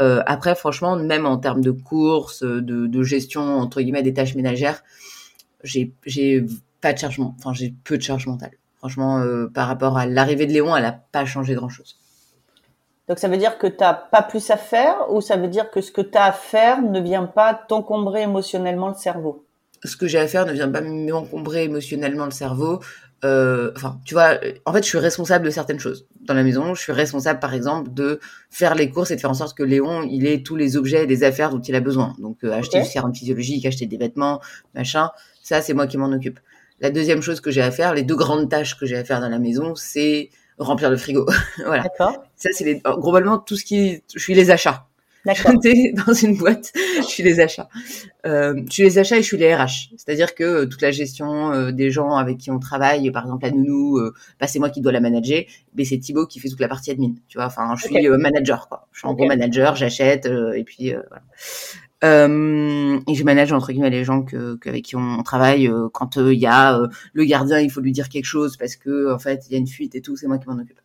Euh, 0.00 0.22
après, 0.26 0.54
franchement, 0.54 0.96
même 0.96 1.24
en 1.24 1.38
termes 1.38 1.62
de 1.62 1.70
courses, 1.70 2.42
de, 2.42 2.60
de 2.86 3.02
gestion 3.02 3.42
entre 3.58 3.80
guillemets 3.80 4.02
des 4.02 4.12
tâches 4.12 4.34
ménagères, 4.34 4.82
j'ai 5.64 5.94
j'ai 6.04 6.44
pas 6.80 6.92
de 6.92 6.98
charge, 6.98 7.18
enfin 7.20 7.54
j'ai 7.54 7.74
peu 7.84 7.96
de 7.96 8.02
charge 8.02 8.26
mentale. 8.26 8.52
Franchement, 8.76 9.24
par 9.54 9.68
rapport 9.68 9.96
à 9.96 10.06
l'arrivée 10.06 10.46
de 10.46 10.52
Léon, 10.52 10.76
elle 10.76 10.84
a 10.84 10.92
pas 10.92 11.24
changé 11.24 11.54
grand 11.54 11.70
chose. 11.70 11.96
Donc 13.08 13.18
ça 13.18 13.28
veut 13.28 13.36
dire 13.36 13.58
que 13.58 13.66
tu 13.66 13.76
n'as 13.80 13.94
pas 13.94 14.22
plus 14.22 14.50
à 14.50 14.56
faire 14.56 14.96
ou 15.10 15.20
ça 15.20 15.36
veut 15.36 15.48
dire 15.48 15.70
que 15.70 15.80
ce 15.80 15.92
que 15.92 16.00
tu 16.00 16.16
as 16.18 16.24
à 16.24 16.32
faire 16.32 16.82
ne 16.82 17.00
vient 17.00 17.26
pas 17.26 17.54
t'encombrer 17.54 18.22
émotionnellement 18.22 18.88
le 18.88 18.94
cerveau? 18.94 19.44
Ce 19.84 19.96
que 19.96 20.06
j'ai 20.08 20.18
à 20.18 20.26
faire 20.26 20.46
ne 20.46 20.52
vient 20.52 20.68
pas 20.68 20.80
m'encombrer 20.80 21.64
émotionnellement 21.64 22.24
le 22.24 22.30
cerveau. 22.32 22.80
Euh, 23.24 23.70
Enfin, 23.76 24.00
tu 24.04 24.14
vois, 24.14 24.38
en 24.64 24.72
fait, 24.72 24.82
je 24.82 24.88
suis 24.88 24.98
responsable 24.98 25.44
de 25.44 25.50
certaines 25.50 25.78
choses 25.78 26.06
dans 26.22 26.34
la 26.34 26.42
maison. 26.42 26.74
Je 26.74 26.82
suis 26.82 26.92
responsable, 26.92 27.38
par 27.40 27.54
exemple, 27.54 27.92
de 27.92 28.18
faire 28.50 28.74
les 28.74 28.90
courses 28.90 29.10
et 29.10 29.16
de 29.16 29.20
faire 29.20 29.30
en 29.30 29.34
sorte 29.34 29.56
que 29.56 29.62
Léon, 29.62 30.02
il 30.02 30.26
ait 30.26 30.42
tous 30.42 30.56
les 30.56 30.76
objets 30.76 31.04
et 31.04 31.06
les 31.06 31.22
affaires 31.24 31.50
dont 31.50 31.60
il 31.60 31.74
a 31.74 31.80
besoin. 31.80 32.14
Donc, 32.18 32.38
euh, 32.42 32.52
acheter 32.52 32.78
Ok. 32.78 32.84
du 32.84 32.90
sérum 32.90 33.14
physiologique, 33.14 33.64
acheter 33.66 33.86
des 33.86 33.96
vêtements, 33.98 34.40
machin. 34.74 35.10
Ça, 35.42 35.62
c'est 35.62 35.74
moi 35.74 35.86
qui 35.86 35.96
m'en 35.98 36.10
occupe. 36.12 36.40
La 36.80 36.90
deuxième 36.90 37.22
chose 37.22 37.40
que 37.40 37.50
j'ai 37.50 37.62
à 37.62 37.70
faire, 37.70 37.94
les 37.94 38.02
deux 38.02 38.16
grandes 38.16 38.50
tâches 38.50 38.78
que 38.78 38.84
j'ai 38.86 38.96
à 38.96 39.04
faire 39.04 39.20
dans 39.20 39.28
la 39.30 39.38
maison, 39.38 39.74
c'est 39.76 40.30
remplir 40.58 40.90
le 40.90 40.96
frigo. 40.96 41.26
voilà. 41.64 41.84
D'accord. 41.84 42.24
Ça, 42.36 42.50
c'est 42.52 42.64
les, 42.64 42.80
globalement 43.00 43.38
tout 43.38 43.56
ce 43.56 43.64
qui, 43.64 44.02
je 44.14 44.18
suis 44.20 44.34
les 44.34 44.50
achats. 44.50 44.86
D'accord. 45.24 45.52
T'es 45.62 45.92
dans 46.06 46.12
une 46.14 46.36
boîte, 46.36 46.72
je 46.98 47.02
suis 47.02 47.22
les 47.24 47.40
achats. 47.40 47.68
Euh, 48.26 48.54
je 48.68 48.72
suis 48.72 48.82
les 48.84 48.98
achats 48.98 49.16
et 49.18 49.22
je 49.22 49.26
suis 49.26 49.36
les 49.36 49.54
RH. 49.54 49.90
C'est-à-dire 49.96 50.34
que 50.36 50.44
euh, 50.44 50.66
toute 50.66 50.82
la 50.82 50.92
gestion 50.92 51.52
euh, 51.52 51.72
des 51.72 51.90
gens 51.90 52.14
avec 52.16 52.38
qui 52.38 52.50
on 52.52 52.60
travaille, 52.60 53.10
par 53.10 53.24
exemple 53.24 53.44
la 53.44 53.50
nounou, 53.50 53.98
euh, 53.98 54.14
bah, 54.40 54.46
c'est 54.46 54.60
moi 54.60 54.70
qui 54.70 54.80
dois 54.80 54.92
la 54.92 55.00
manager, 55.00 55.42
mais 55.74 55.84
c'est 55.84 55.98
Thibaut 55.98 56.26
qui 56.26 56.38
fait 56.38 56.48
toute 56.48 56.60
la 56.60 56.68
partie 56.68 56.92
admin. 56.92 57.14
Tu 57.28 57.38
vois, 57.38 57.46
enfin, 57.46 57.74
je 57.76 57.86
suis 57.86 58.06
euh, 58.08 58.18
manager, 58.18 58.68
quoi. 58.68 58.86
Je 58.92 59.00
suis 59.00 59.08
en 59.08 59.14
gros 59.14 59.26
manager, 59.26 59.74
j'achète, 59.76 60.26
euh, 60.26 60.52
et 60.52 60.62
puis 60.64 60.94
euh, 60.94 61.00
voilà. 61.08 61.22
Euh, 62.04 63.00
et 63.08 63.14
je 63.14 63.24
manage 63.24 63.52
entre 63.52 63.72
guillemets 63.72 63.90
les 63.90 64.04
gens 64.04 64.22
que, 64.22 64.56
que- 64.56 64.68
avec 64.68 64.84
qui 64.84 64.96
on 64.96 65.22
travaille. 65.22 65.66
euh, 65.68 65.88
quand 65.92 66.16
il 66.16 66.38
y 66.38 66.46
a 66.46 66.78
euh, 66.78 66.88
le 67.14 67.24
gardien, 67.24 67.58
il 67.60 67.70
faut 67.70 67.80
lui 67.80 67.92
dire 67.92 68.08
quelque 68.10 68.26
chose 68.26 68.56
parce 68.58 68.76
que 68.76 69.12
en 69.12 69.18
fait 69.18 69.46
il 69.48 69.52
y 69.52 69.56
a 69.56 69.58
une 69.58 69.66
fuite 69.66 69.94
et 69.94 70.02
tout, 70.02 70.14
c'est 70.16 70.26
moi 70.26 70.38
qui 70.38 70.46
m'en 70.48 70.56
occupe. 70.58 70.78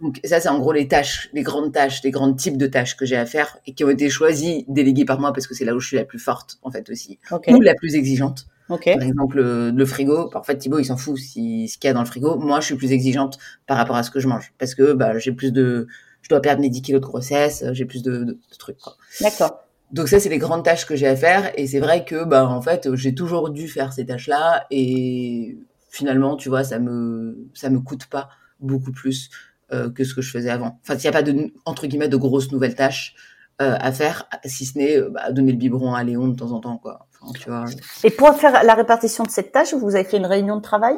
Donc 0.00 0.20
ça, 0.24 0.40
c'est 0.40 0.48
en 0.48 0.58
gros 0.58 0.72
les 0.72 0.88
tâches, 0.88 1.30
les 1.32 1.42
grandes 1.42 1.72
tâches, 1.72 2.02
les 2.02 2.10
grands 2.10 2.32
types 2.32 2.56
de 2.56 2.66
tâches 2.66 2.96
que 2.96 3.04
j'ai 3.06 3.16
à 3.16 3.26
faire 3.26 3.58
et 3.66 3.74
qui 3.74 3.84
ont 3.84 3.90
été 3.90 4.10
choisies, 4.10 4.64
déléguées 4.68 5.04
par 5.04 5.20
moi 5.20 5.32
parce 5.32 5.46
que 5.46 5.54
c'est 5.54 5.64
là 5.64 5.74
où 5.74 5.80
je 5.80 5.88
suis 5.88 5.96
la 5.96 6.04
plus 6.04 6.18
forte 6.18 6.58
en 6.62 6.70
fait 6.70 6.88
aussi, 6.90 7.18
ou 7.48 7.60
la 7.60 7.74
plus 7.74 7.94
exigeante. 7.94 8.46
Ok. 8.68 8.84
Par 8.84 9.02
exemple, 9.02 9.36
le, 9.36 9.70
le 9.70 9.86
frigo. 9.86 10.30
En 10.32 10.42
fait, 10.44 10.56
Thibaut, 10.56 10.78
il 10.78 10.84
s'en 10.84 10.96
fout 10.96 11.18
si, 11.18 11.66
ce 11.66 11.76
qu'il 11.76 11.88
y 11.88 11.90
a 11.90 11.92
dans 11.92 12.02
le 12.02 12.06
frigo. 12.06 12.36
Moi, 12.36 12.60
je 12.60 12.66
suis 12.66 12.76
plus 12.76 12.92
exigeante 12.92 13.36
par 13.66 13.76
rapport 13.76 13.96
à 13.96 14.04
ce 14.04 14.12
que 14.12 14.20
je 14.20 14.28
mange 14.28 14.52
parce 14.58 14.76
que 14.76 14.92
bah, 14.92 15.18
j'ai 15.18 15.32
plus 15.32 15.52
de, 15.52 15.88
je 16.22 16.28
dois 16.28 16.40
perdre 16.40 16.60
mes 16.62 16.70
10 16.70 16.82
kilos 16.82 17.00
de 17.00 17.06
grossesse, 17.06 17.64
j'ai 17.72 17.84
plus 17.84 18.02
de, 18.02 18.18
de, 18.18 18.24
de 18.24 18.56
trucs. 18.58 18.78
D'accord. 19.20 19.64
Donc 19.92 20.08
ça, 20.08 20.20
c'est 20.20 20.28
les 20.28 20.38
grandes 20.38 20.64
tâches 20.64 20.86
que 20.86 20.94
j'ai 20.94 21.08
à 21.08 21.16
faire 21.16 21.50
et 21.58 21.66
c'est 21.66 21.80
vrai 21.80 22.04
que 22.04 22.24
bah 22.24 22.46
en 22.46 22.62
fait, 22.62 22.94
j'ai 22.94 23.12
toujours 23.12 23.50
dû 23.50 23.66
faire 23.66 23.92
ces 23.92 24.06
tâches-là 24.06 24.66
et 24.70 25.58
finalement, 25.90 26.36
tu 26.36 26.48
vois, 26.48 26.62
ça 26.62 26.78
me 26.78 27.48
ça 27.54 27.70
me 27.70 27.80
coûte 27.80 28.06
pas 28.06 28.28
beaucoup 28.60 28.92
plus 28.92 29.30
euh, 29.72 29.90
que 29.90 30.04
ce 30.04 30.14
que 30.14 30.22
je 30.22 30.30
faisais 30.30 30.50
avant. 30.50 30.80
Enfin, 30.82 30.94
il 30.96 31.00
n'y 31.00 31.08
a 31.08 31.12
pas 31.12 31.22
de 31.22 31.52
entre 31.64 31.86
guillemets 31.86 32.08
de 32.08 32.16
grosses 32.16 32.52
nouvelles 32.52 32.74
tâches 32.74 33.14
euh, 33.60 33.76
à 33.78 33.92
faire, 33.92 34.28
si 34.44 34.64
ce 34.64 34.78
n'est 34.78 35.00
bah, 35.02 35.32
donner 35.32 35.52
le 35.52 35.58
biberon 35.58 35.94
à 35.94 36.02
Léon 36.02 36.28
de 36.28 36.36
temps 36.36 36.52
en 36.52 36.60
temps, 36.60 36.78
quoi. 36.78 37.06
Enfin, 37.20 37.32
tu 37.38 37.50
vois. 37.50 37.64
Et 38.04 38.10
pour 38.10 38.34
faire 38.34 38.64
la 38.64 38.74
répartition 38.74 39.24
de 39.24 39.30
cette 39.30 39.52
tâche, 39.52 39.74
vous 39.74 39.94
avez 39.94 40.04
fait 40.04 40.16
une 40.16 40.26
réunion 40.26 40.56
de 40.56 40.62
travail? 40.62 40.96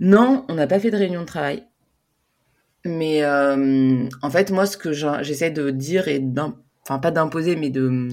Non, 0.00 0.44
on 0.48 0.54
n'a 0.54 0.66
pas 0.66 0.80
fait 0.80 0.90
de 0.90 0.96
réunion 0.96 1.20
de 1.20 1.26
travail. 1.26 1.64
Mais 2.84 3.22
euh, 3.22 4.08
en 4.22 4.30
fait, 4.30 4.50
moi, 4.50 4.66
ce 4.66 4.76
que 4.76 4.92
j'essaie 4.92 5.50
de 5.50 5.70
dire 5.70 6.08
et 6.08 6.22
enfin 6.82 6.98
pas 6.98 7.10
d'imposer, 7.10 7.56
mais 7.56 7.70
de 7.70 8.08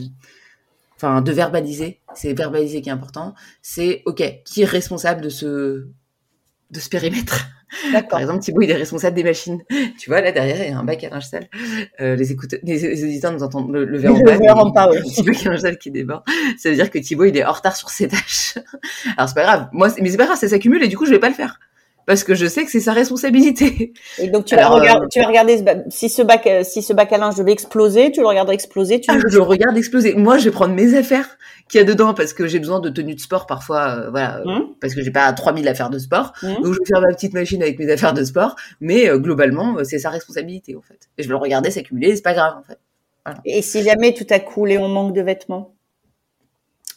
enfin 0.95 1.21
de 1.21 1.31
verbaliser, 1.31 1.99
c'est 2.13 2.33
verbaliser 2.33 2.81
qui 2.81 2.89
est 2.89 2.93
important. 2.93 3.33
C'est 3.61 4.01
ok, 4.05 4.23
qui 4.45 4.61
est 4.61 4.65
responsable 4.65 5.21
de 5.21 5.29
ce 5.29 5.87
de 6.69 6.79
ce 6.79 6.89
périmètre? 6.89 7.47
Par 8.09 8.19
exemple, 8.19 8.39
Thibaut, 8.39 8.61
il 8.61 8.71
est 8.71 8.75
responsable 8.75 9.15
des 9.15 9.23
machines. 9.23 9.61
Tu 9.97 10.09
vois, 10.09 10.21
là 10.21 10.31
derrière, 10.31 10.65
il 10.65 10.71
y 10.71 10.73
a 10.73 10.77
un 10.77 10.83
bac 10.83 11.03
à 11.03 11.09
linge 11.09 11.25
sale. 11.25 11.47
Euh, 11.99 12.15
les, 12.15 12.31
écouteurs, 12.31 12.59
les, 12.63 13.03
auditeurs 13.03 13.31
nous 13.31 13.43
entendent 13.43 13.71
le, 13.71 13.85
le 13.85 13.97
verront 13.97 14.17
Le 14.19 14.25
pas. 14.25 14.37
verront 14.37 14.65
mais 14.65 14.73
pas, 14.73 14.89
oui. 14.91 14.99
il 15.17 15.25
y 15.25 15.47
a 15.47 15.51
linge 15.51 15.59
sale 15.59 15.77
qui 15.77 15.91
déborde. 15.91 16.23
Ça 16.57 16.69
veut 16.69 16.75
dire 16.75 16.89
que 16.89 16.99
Thibaut, 16.99 17.25
il 17.25 17.37
est 17.37 17.45
en 17.45 17.51
retard 17.51 17.75
sur 17.75 17.89
ses 17.89 18.07
tâches. 18.07 18.55
Alors 19.17 19.29
c'est 19.29 19.35
pas 19.35 19.43
grave. 19.43 19.69
Moi, 19.71 19.89
mais 20.01 20.09
c'est 20.09 20.17
pas 20.17 20.25
grave, 20.25 20.37
ça 20.37 20.47
s'accumule 20.47 20.83
et 20.83 20.87
du 20.87 20.97
coup, 20.97 21.05
je 21.05 21.11
vais 21.11 21.19
pas 21.19 21.29
le 21.29 21.35
faire 21.35 21.59
parce 22.05 22.23
que 22.23 22.35
je 22.35 22.45
sais 22.45 22.65
que 22.65 22.71
c'est 22.71 22.79
sa 22.79 22.93
responsabilité. 22.93 23.93
Et 24.19 24.29
donc 24.29 24.45
tu 24.45 24.55
Alors, 24.55 24.71
vas 24.71 24.79
regarder, 24.79 25.05
euh, 25.05 25.07
tu 25.11 25.19
vas 25.19 25.27
regarder 25.27 25.57
ce 25.57 25.63
ba- 25.63 25.75
si 25.89 26.09
ce 26.09 26.21
bac, 26.21 26.45
euh, 26.47 26.63
si 26.63 26.81
ce 26.81 26.93
bac 26.93 27.11
à 27.13 27.17
linge 27.17 27.35
devait 27.35 27.51
exploser, 27.51 28.11
tu 28.11 28.21
le 28.21 28.27
regarderais 28.27 28.55
exploser. 28.55 28.99
Tu 29.01 29.09
Ah, 29.11 29.17
je 29.19 29.35
le 29.35 29.41
regarde 29.43 29.77
exploser. 29.77 30.13
Moi, 30.15 30.37
je 30.37 30.45
vais 30.45 30.51
prendre 30.51 30.73
mes 30.73 30.95
affaires 30.95 31.37
qu'il 31.69 31.79
y 31.79 31.81
a 31.81 31.85
dedans 31.85 32.13
parce 32.13 32.33
que 32.33 32.47
j'ai 32.47 32.59
besoin 32.59 32.79
de 32.79 32.89
tenue 32.89 33.15
de 33.15 33.19
sport 33.19 33.45
parfois, 33.47 33.89
euh, 34.05 34.09
voilà, 34.09 34.41
Hum, 34.45 34.73
parce 34.81 34.93
que 34.95 35.01
j'ai 35.01 35.11
pas 35.11 35.31
3000 35.33 35.67
affaires 35.67 35.89
de 35.89 35.99
sport. 35.99 36.33
hum. 36.43 36.55
Donc, 36.61 36.73
je 36.73 36.79
vais 36.79 36.85
faire 36.85 37.01
ma 37.01 37.13
petite 37.13 37.33
machine 37.33 37.61
avec 37.61 37.79
mes 37.79 37.89
affaires 37.91 38.13
de 38.13 38.23
sport, 38.23 38.55
mais 38.81 39.09
euh, 39.09 39.17
globalement, 39.17 39.77
c'est 39.83 39.99
sa 39.99 40.09
responsabilité, 40.09 40.75
en 40.75 40.81
fait. 40.81 41.09
Et 41.17 41.23
je 41.23 41.27
vais 41.27 41.33
le 41.33 41.37
regarder 41.37 41.71
s'accumuler, 41.71 42.15
c'est 42.15 42.21
pas 42.23 42.33
grave, 42.33 42.55
en 42.59 42.63
fait. 42.63 42.77
Et 43.45 43.61
si 43.61 43.83
jamais 43.83 44.13
tout 44.13 44.25
à 44.31 44.39
coup 44.39 44.65
Léon 44.65 44.87
manque 44.87 45.13
de 45.13 45.21
vêtements, 45.21 45.75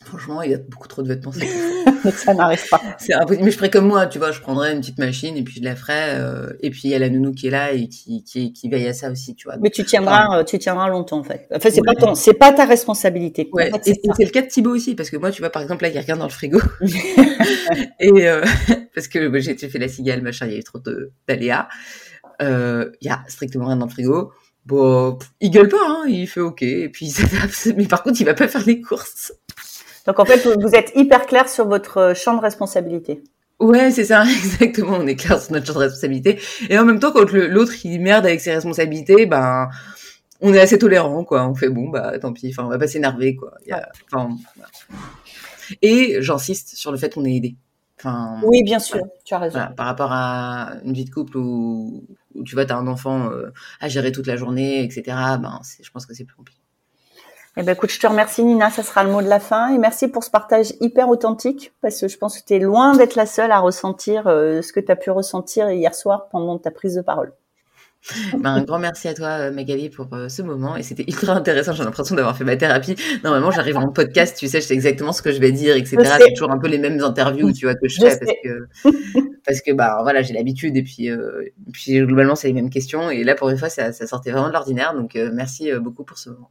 Franchement, 0.04 0.42
il 0.42 0.50
y 0.50 0.54
a 0.54 0.58
beaucoup 0.58 0.86
trop 0.88 1.02
de 1.02 1.08
vêtements. 1.08 1.32
c'est- 1.32 2.10
ça 2.12 2.34
n'arrive 2.34 2.62
pas. 2.68 2.80
C'est 2.98 3.14
impossible. 3.14 3.44
Mais 3.44 3.50
je 3.50 3.56
ferais 3.56 3.70
comme 3.70 3.86
moi, 3.86 4.06
tu 4.06 4.18
vois, 4.18 4.30
je 4.32 4.40
prendrais 4.40 4.72
une 4.72 4.80
petite 4.80 4.98
machine 4.98 5.36
et 5.36 5.42
puis 5.42 5.54
je 5.58 5.62
la 5.64 5.74
ferais. 5.74 6.14
euh, 6.18 6.52
et 6.60 6.70
puis 6.70 6.82
il 6.84 6.90
y 6.90 6.94
a 6.94 6.98
la 6.98 7.08
nounou 7.08 7.32
qui 7.32 7.46
est 7.46 7.50
là 7.50 7.72
et 7.72 7.88
qui, 7.88 8.22
qui, 8.24 8.52
qui 8.52 8.68
veille 8.68 8.86
à 8.86 8.92
ça 8.92 9.10
aussi, 9.10 9.34
tu 9.34 9.48
vois. 9.48 9.56
Mais 9.60 9.70
tu 9.70 9.84
tiendras, 9.84 10.40
euh, 10.40 10.44
tu 10.44 10.58
tiendras 10.58 10.88
longtemps 10.88 11.18
en 11.18 11.24
fait. 11.24 11.46
Enfin, 11.54 11.70
c'est 11.70 11.80
Ouais. 11.80 11.94
pas 11.94 11.94
ton, 11.94 12.14
c'est 12.14 12.34
pas 12.34 12.52
ta 12.52 12.64
responsabilité. 12.66 13.48
Ouais, 13.52 13.70
En 13.72 13.78
fait, 13.78 13.90
et 13.92 14.00
c'est 14.16 14.24
le 14.24 14.30
cas 14.30 14.42
de 14.42 14.48
Thibaut 14.48 14.74
aussi, 14.74 14.94
parce 14.94 15.08
que 15.10 15.16
moi, 15.16 15.30
tu 15.30 15.40
vois, 15.40 15.50
par 15.50 15.62
exemple, 15.62 15.82
là, 15.84 15.88
il 15.88 15.94
y 15.94 15.98
a 15.98 16.02
rien 16.02 16.16
dans 16.16 16.24
le 16.26 16.30
frigo. 16.30 16.60
et 18.00 18.28
euh, 18.28 18.44
parce 18.94 19.08
que 19.08 19.28
bah, 19.28 19.40
j'ai 19.40 19.56
fait 19.56 19.78
la 19.78 19.88
cigale, 19.88 20.22
machin, 20.22 20.46
il 20.46 20.52
y 20.52 20.56
a 20.56 20.58
eu 20.58 20.64
trop 20.64 20.78
d'aléas. 21.28 21.68
Euh, 22.42 22.90
Il 23.00 23.06
y 23.08 23.10
a 23.10 23.22
strictement 23.28 23.66
rien 23.66 23.76
dans 23.76 23.86
le 23.86 23.90
frigo. 23.90 24.32
Bon, 24.66 25.18
il 25.40 25.50
gueule 25.50 25.68
pas, 25.68 25.76
hein, 25.86 26.04
il 26.08 26.26
fait 26.26 26.40
OK, 26.40 26.62
et 26.62 26.88
puis 26.88 27.06
il 27.06 27.10
s'adapte. 27.10 27.68
Mais 27.76 27.84
par 27.86 28.02
contre, 28.02 28.18
il 28.20 28.24
va 28.24 28.32
pas 28.34 28.48
faire 28.48 28.64
les 28.66 28.80
courses. 28.80 29.32
Donc 30.06 30.18
en 30.18 30.24
fait, 30.24 30.46
vous 30.46 30.74
êtes 30.74 30.92
hyper 30.94 31.26
clair 31.26 31.48
sur 31.48 31.66
votre 31.66 31.98
euh, 31.98 32.14
champ 32.14 32.34
de 32.36 32.40
responsabilité. 32.40 33.22
Ouais, 33.60 33.90
c'est 33.90 34.04
ça, 34.04 34.24
exactement. 34.38 34.98
On 35.00 35.06
est 35.06 35.16
clair 35.16 35.40
sur 35.40 35.52
notre 35.52 35.66
champ 35.66 35.74
de 35.74 35.78
responsabilité. 35.78 36.38
Et 36.68 36.78
en 36.78 36.84
même 36.84 36.98
temps, 37.00 37.12
quand 37.12 37.30
l'autre 37.32 37.72
il 37.84 38.00
merde 38.00 38.26
avec 38.26 38.40
ses 38.40 38.52
responsabilités, 38.54 39.26
ben, 39.26 39.68
on 40.40 40.52
est 40.52 40.60
assez 40.60 40.78
tolérant, 40.78 41.24
quoi. 41.24 41.48
On 41.48 41.54
fait 41.54 41.68
bon, 41.70 41.88
bah 41.88 42.18
tant 42.18 42.32
pis. 42.32 42.48
Enfin, 42.50 42.64
on 42.66 42.68
va 42.68 42.78
pas 42.78 42.88
s'énerver, 42.88 43.34
quoi. 43.36 43.52
Il 43.64 43.70
y 43.70 43.72
a- 43.72 43.88
enfin, 44.12 44.36
voilà. 44.56 44.68
Et 45.80 46.18
j'insiste 46.20 46.74
sur 46.76 46.92
le 46.92 46.98
fait 46.98 47.14
qu'on 47.14 47.24
est 47.24 47.36
aidé. 47.36 47.56
Enfin, 47.98 48.40
Oui, 48.44 48.62
bien 48.62 48.78
sûr, 48.80 49.00
tu 49.24 49.32
as 49.32 49.38
raison. 49.38 49.52
voilà, 49.58 49.70
par 49.72 49.86
rapport 49.86 50.12
à 50.12 50.72
une 50.84 50.92
vie 50.92 51.06
de 51.06 51.10
couple 51.10 51.38
où, 51.38 52.04
où 52.34 52.42
tu 52.44 52.54
vois, 52.54 52.66
t'as 52.66 52.76
un 52.76 52.86
enfant 52.86 53.30
euh, 53.30 53.50
à 53.80 53.88
gérer 53.88 54.12
toute 54.12 54.26
la 54.26 54.36
journée, 54.36 54.82
etc. 54.84 55.02
Ben, 55.40 55.60
je 55.80 55.88
pense 55.90 56.04
que 56.04 56.12
c'est 56.12 56.24
plus 56.24 56.36
compliqué. 56.36 56.60
Eh 57.56 57.62
ben, 57.62 57.72
écoute, 57.72 57.90
je 57.90 58.00
te 58.00 58.06
remercie, 58.06 58.42
Nina. 58.42 58.70
Ça 58.70 58.82
sera 58.82 59.04
le 59.04 59.10
mot 59.10 59.22
de 59.22 59.28
la 59.28 59.40
fin. 59.40 59.72
Et 59.72 59.78
merci 59.78 60.08
pour 60.08 60.24
ce 60.24 60.30
partage 60.30 60.74
hyper 60.80 61.08
authentique, 61.08 61.72
parce 61.82 62.00
que 62.00 62.08
je 62.08 62.18
pense 62.18 62.40
que 62.40 62.44
tu 62.44 62.54
es 62.54 62.58
loin 62.58 62.96
d'être 62.96 63.14
la 63.14 63.26
seule 63.26 63.52
à 63.52 63.60
ressentir 63.60 64.26
euh, 64.26 64.60
ce 64.60 64.72
que 64.72 64.80
tu 64.80 64.90
as 64.90 64.96
pu 64.96 65.10
ressentir 65.10 65.70
hier 65.70 65.94
soir 65.94 66.28
pendant 66.30 66.58
ta 66.58 66.70
prise 66.70 66.94
de 66.96 67.02
parole. 67.02 67.32
Ben, 68.38 68.50
un 68.50 68.62
grand 68.62 68.78
merci 68.78 69.08
à 69.08 69.14
toi, 69.14 69.28
euh, 69.28 69.50
Magali, 69.50 69.88
pour 69.88 70.12
euh, 70.12 70.28
ce 70.28 70.42
moment. 70.42 70.76
Et 70.76 70.82
c'était 70.82 71.04
ultra 71.04 71.32
intéressant. 71.32 71.72
J'ai 71.72 71.84
l'impression 71.84 72.14
d'avoir 72.14 72.36
fait 72.36 72.44
ma 72.44 72.56
thérapie. 72.56 72.96
Normalement, 73.22 73.50
j'arrive 73.50 73.76
en 73.76 73.88
podcast, 73.88 74.36
tu 74.36 74.48
sais, 74.48 74.60
je 74.60 74.66
sais 74.66 74.74
exactement 74.74 75.12
ce 75.12 75.22
que 75.22 75.32
je 75.32 75.40
vais 75.40 75.52
dire, 75.52 75.76
etc. 75.76 75.96
C'est 76.18 76.34
toujours 76.34 76.50
un 76.50 76.58
peu 76.58 76.68
les 76.68 76.78
mêmes 76.78 77.00
interviews, 77.02 77.52
tu 77.52 77.66
vois, 77.66 77.74
que 77.74 77.88
je, 77.88 78.00
Je 78.00 78.06
fais 78.06 78.18
parce 78.18 78.32
que, 78.42 78.68
parce 79.46 79.60
que, 79.60 79.72
bah, 79.72 80.00
voilà, 80.02 80.22
j'ai 80.22 80.34
l'habitude. 80.34 80.76
Et 80.76 80.82
puis, 80.82 81.10
euh, 81.10 81.44
puis, 81.72 81.98
globalement, 81.98 82.34
c'est 82.34 82.48
les 82.48 82.54
mêmes 82.54 82.70
questions. 82.70 83.10
Et 83.10 83.24
là, 83.24 83.34
pour 83.34 83.48
une 83.48 83.56
fois, 83.56 83.70
ça, 83.70 83.92
ça 83.92 84.06
sortait 84.06 84.32
vraiment 84.32 84.48
de 84.48 84.52
l'ordinaire. 84.52 84.94
Donc, 84.94 85.16
euh, 85.16 85.30
merci 85.32 85.72
beaucoup 85.72 86.04
pour 86.04 86.18
ce 86.18 86.30
moment. 86.30 86.50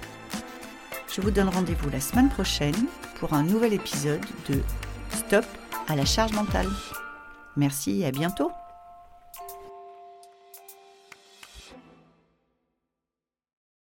Je 1.13 1.19
vous 1.19 1.31
donne 1.31 1.49
rendez-vous 1.49 1.89
la 1.89 1.99
semaine 1.99 2.29
prochaine 2.29 2.87
pour 3.19 3.33
un 3.33 3.43
nouvel 3.43 3.73
épisode 3.73 4.21
de 4.47 4.61
Stop 5.09 5.43
à 5.89 5.97
la 5.97 6.05
charge 6.05 6.31
mentale. 6.31 6.69
Merci 7.57 8.01
et 8.01 8.05
à 8.05 8.11
bientôt 8.11 8.51